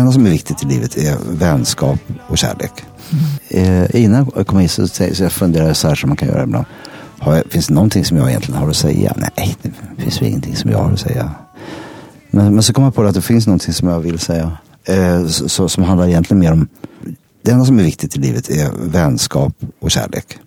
[0.00, 2.72] enda som är viktigt i livet är vänskap och kärlek.
[3.48, 6.42] Eh, innan jag kom hit så, så jag funderade så här som man kan göra
[6.42, 6.66] ibland.
[7.18, 9.14] Har jag, finns det någonting som jag egentligen har att säga?
[9.16, 9.56] Nej,
[9.96, 11.30] det finns väl ingenting som jag har att säga.
[12.30, 14.52] Men, men så kom jag på att det finns någonting som jag vill säga.
[14.84, 16.68] Eh, så, så, som handlar egentligen mer om...
[17.42, 20.38] Det enda som är viktigt i livet är vänskap och kärlek.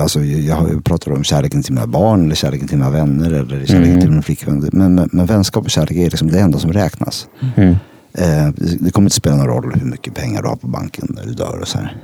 [0.00, 4.00] Alltså, jag, pratar om kärleken till mina barn, eller kärleken till mina vänner, eller kärleken
[4.00, 4.70] till min flickvän.
[4.72, 7.28] Men, men, men vänskap och kärlek är liksom det enda som räknas.
[7.56, 7.76] Mm.
[8.14, 8.48] Eh,
[8.80, 11.32] det kommer inte spela någon roll hur mycket pengar du har på banken när du
[11.32, 11.96] dör och så här.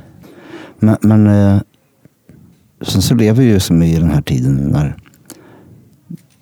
[0.79, 1.61] Men, men eh,
[2.83, 4.97] sen så lever vi ju som i den här tiden när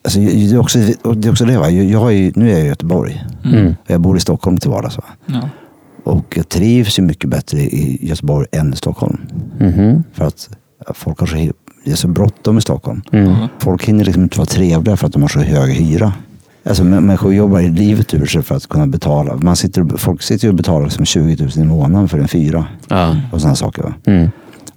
[0.05, 0.79] Alltså, det, är också,
[1.15, 1.71] det är också det, va?
[1.71, 3.25] Jag, är, ju- nu är jag i Göteborg.
[3.45, 3.67] Mm.
[3.85, 4.97] Och Jag bor i Stockholm till vardags.
[4.97, 5.05] Va?
[5.27, 5.49] Ja.
[6.05, 9.19] Och jag trivs ju mycket bättre i Göteborg än i Stockholm.
[9.61, 10.05] Mhm.
[10.13, 10.49] För att
[10.95, 11.35] folk har så,
[11.85, 13.03] det är så bråttom i Stockholm.
[13.13, 13.35] Mm.
[13.59, 16.13] Folk hinner liksom inte vara trevliga för att de har så hög hyra.
[16.69, 19.37] Alltså mä- människor jobbar i livet ur sig för att kunna betala.
[19.37, 22.67] Man sitter, folk sitter ju och betalar liksom 20 000 i månaden för en fyra.
[22.89, 23.17] Ja.
[23.33, 23.83] Och sådana saker.
[23.83, 23.95] Va?
[24.07, 24.29] Mm.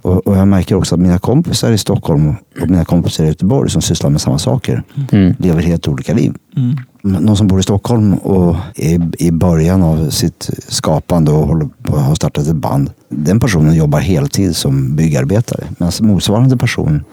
[0.01, 2.29] Och, och jag märker också att mina kompisar i Stockholm
[2.61, 5.33] och mina kompisar i Göteborg som sysslar med samma saker Mm.
[5.39, 6.33] lever helt olika liv.
[6.57, 6.75] Mm.
[7.23, 11.95] Någon som bor i Stockholm och är i början av sitt skapande och håller på
[11.95, 12.91] att ha startat ett band.
[13.09, 15.63] Den personen jobbar heltid som byggarbetare.
[15.77, 17.03] Medan motsvarande person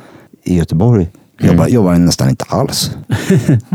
[0.44, 1.08] i Göteborg
[1.38, 2.90] jobbar, jobbar nästan inte alls.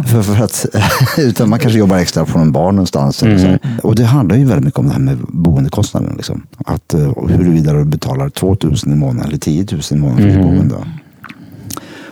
[0.07, 0.65] för, för att,
[1.17, 3.21] utan man kanske jobbar extra på någon bar någonstans.
[3.21, 3.59] Här.
[3.83, 6.13] Och det handlar ju väldigt mycket om det här med boendekostnaden.
[6.15, 6.43] Liksom.
[6.65, 10.27] Att, eh, huruvida du betalar 2 000 i månaden eller 10 000 i månaden för
[10.27, 10.75] ditt boende.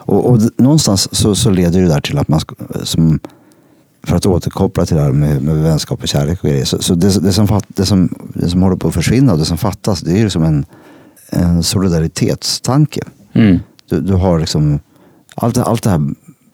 [0.10, 2.40] Och, och någonstans så, så leder det där till att man,
[2.84, 3.20] som,
[4.04, 6.66] för att återkoppla till det här med, med vänskap och kärlek och grejer.
[6.66, 9.46] Så, så det, det, som det, som, det som håller på att försvinna och det
[9.46, 10.66] som fattas det är ju som en,
[11.30, 13.02] en solidaritetstanke.
[13.34, 13.60] Mm.
[13.90, 14.80] Du, du har liksom
[15.42, 16.02] allt, allt det här,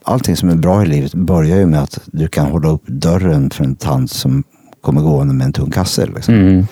[0.04, 3.50] allting som är bra i livet börjar ju med att du kan hålla upp dörren
[3.50, 4.44] för en tant som
[4.82, 6.06] kommer gående med en tung kasse.
[6.06, 6.36] Liksom.
[6.36, 6.66] Mm.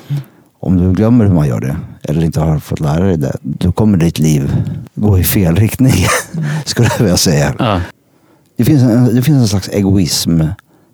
[0.59, 3.71] Om du glömmer hur man gör det eller inte har fått lära dig det, då
[3.71, 4.55] kommer ditt liv
[4.95, 5.93] gå i fel riktning.
[6.65, 7.55] Skulle jag vilja säga.
[7.59, 7.81] Ja.
[8.57, 10.41] Det finns, en, det finns en slags egoism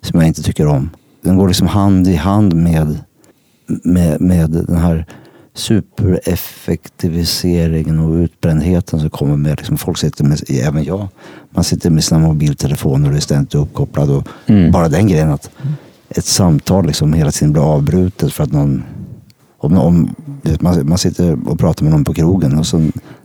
[0.01, 0.89] som jag inte tycker om.
[1.21, 2.99] Den går liksom hand i hand med,
[3.83, 5.05] med, med den här
[5.59, 9.57] supereffektiviseringen och utbrändheten som kommer med.
[9.57, 11.07] Liksom folk sitter med, även jag,
[11.49, 14.09] man sitter med sina mobiltelefoner och är ständigt uppkopplad.
[14.09, 14.71] Och Mm.
[14.71, 15.49] Bara den grejen att
[16.09, 18.83] ett samtal liksom hela tiden blir avbrutet för att någon
[19.61, 20.15] om, om,
[20.59, 22.77] man, man sitter och pratar med någon på krogen och så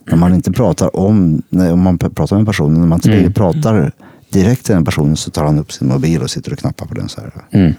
[0.07, 3.13] när man inte pratar om, när, om man pratar med en person, när man inte
[3.13, 3.33] Mm.
[3.33, 3.93] pratar
[4.31, 6.95] direkt till den personen så tar han upp sin mobil och sitter och knappar på
[6.95, 7.33] den så här.
[7.51, 7.75] Mm.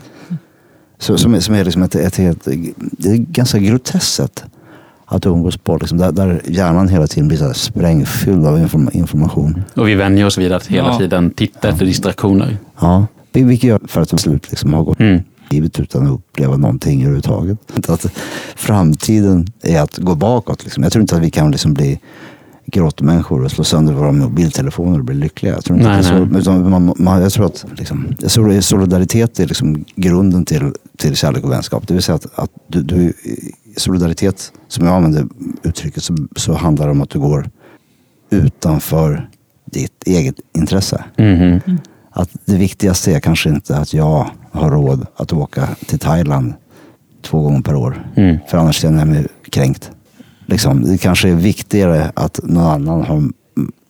[0.99, 2.43] Så, som, är- som är liksom ett, ett helt,
[2.91, 4.43] det är ganska groteskt sätt
[5.05, 5.77] att umgås på.
[5.77, 9.63] Liksom, där, där hjärnan hela tiden blir så sprängfylld av inform, information.
[9.75, 10.97] Och vi vänjer oss vid att hela Ja.
[10.97, 12.57] tiden titta efter distraktioner.
[12.79, 13.07] Ja.
[13.33, 15.21] Vil- Vilket gör för att till slut liksom har gått Mm.
[15.49, 17.89] livet utan att uppleva någonting överhuvudtaget.
[17.89, 18.05] Att
[18.55, 20.63] framtiden är att gå bakåt.
[20.63, 20.83] Liksom.
[20.83, 21.99] Jag tror inte att vi kan liksom bli
[22.66, 25.53] grottmänniskor och slå sönder våra mobiltelefoner och bli lyckliga.
[25.53, 26.41] Jag tror, inte Nej, det så, nej.
[26.41, 31.43] utan man, man, jag tror att liksom, sol- solidaritet är liksom grunden till, till kärlek
[31.43, 31.88] och vänskap.
[31.88, 33.13] Det vill säga att, att du, du,
[33.78, 35.28] solidaritet, som jag använder
[35.63, 37.49] uttrycket, så, så handlar det om att du går
[38.30, 39.30] utanför
[39.66, 41.03] ditt eget intresse.
[41.18, 41.59] Mhm.
[42.11, 46.53] Att det viktigaste är kanske inte att jag har råd att åka till Thailand
[47.22, 48.07] två gånger per år.
[48.16, 48.38] Mm.
[48.47, 49.91] För annars känner jag mig kränkt.
[50.45, 53.23] Liksom, det kanske är viktigare att någon annan har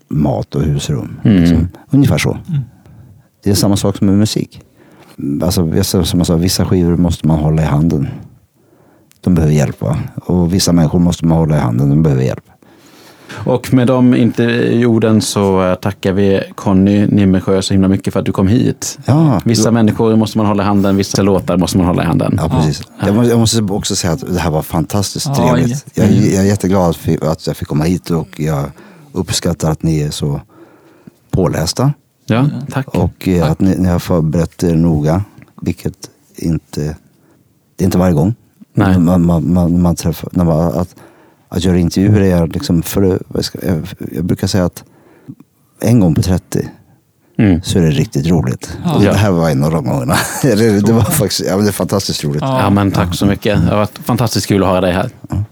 [0.08, 1.20] mat och husrum.
[1.24, 1.42] Mm.
[1.42, 1.68] Liksom.
[1.90, 2.38] Ungefär så.
[3.44, 4.62] Det är samma sak som med musik.
[5.42, 8.08] Alltså, vissa, som jag sa, vissa skivor måste man hålla i handen.
[9.22, 9.82] De behöver hjälp.
[9.82, 9.98] Va?
[10.16, 11.90] Och vissa människor måste man hålla i handen.
[11.90, 12.44] De behöver hjälp.
[13.36, 18.26] Och med de intervjuorden så eh, tackar vi Conny Nimmersjö så himla mycket för att
[18.26, 19.00] du kom hit.
[19.06, 22.40] Ja, Vissa människor måste man hålla i handen, vissa låtar måste man hålla i handen.
[22.42, 22.82] Ja, precis.
[23.00, 25.86] Jag, måste, jag måste också säga att det här var fantastiskt Ja, trevligt.
[25.94, 28.66] Jag, jätte- jag är jätteglad att, jag fick komma hit och jag
[29.12, 30.42] uppskattar att ni är så
[31.32, 31.94] pålästa.
[32.26, 32.88] Ja, tack.
[32.88, 35.24] Och eh, att ni, ni har förberett er noga.
[35.62, 36.82] Vilket inte,
[37.76, 38.36] det är inte varje gång.
[38.74, 39.00] Nej.
[39.00, 40.96] Man, man, man, man träffar, när man, att,
[41.50, 43.20] att göra intervjuer är liksom, för,
[44.12, 44.84] jag, brukar säga att
[45.82, 46.70] en gång på 30
[47.38, 47.62] Mm.
[47.62, 48.78] så är det riktigt roligt.
[48.86, 48.96] Ja.
[48.96, 50.16] Och det här var en av de gångerna.
[50.42, 52.42] det, det var faktiskt ja, det är fantastiskt roligt.
[52.42, 52.62] Ja.
[52.62, 53.62] Ja, men tack så mycket.
[53.62, 55.10] Det har varit fantastiskt kul att ha dig här.
[55.30, 55.48] Tänk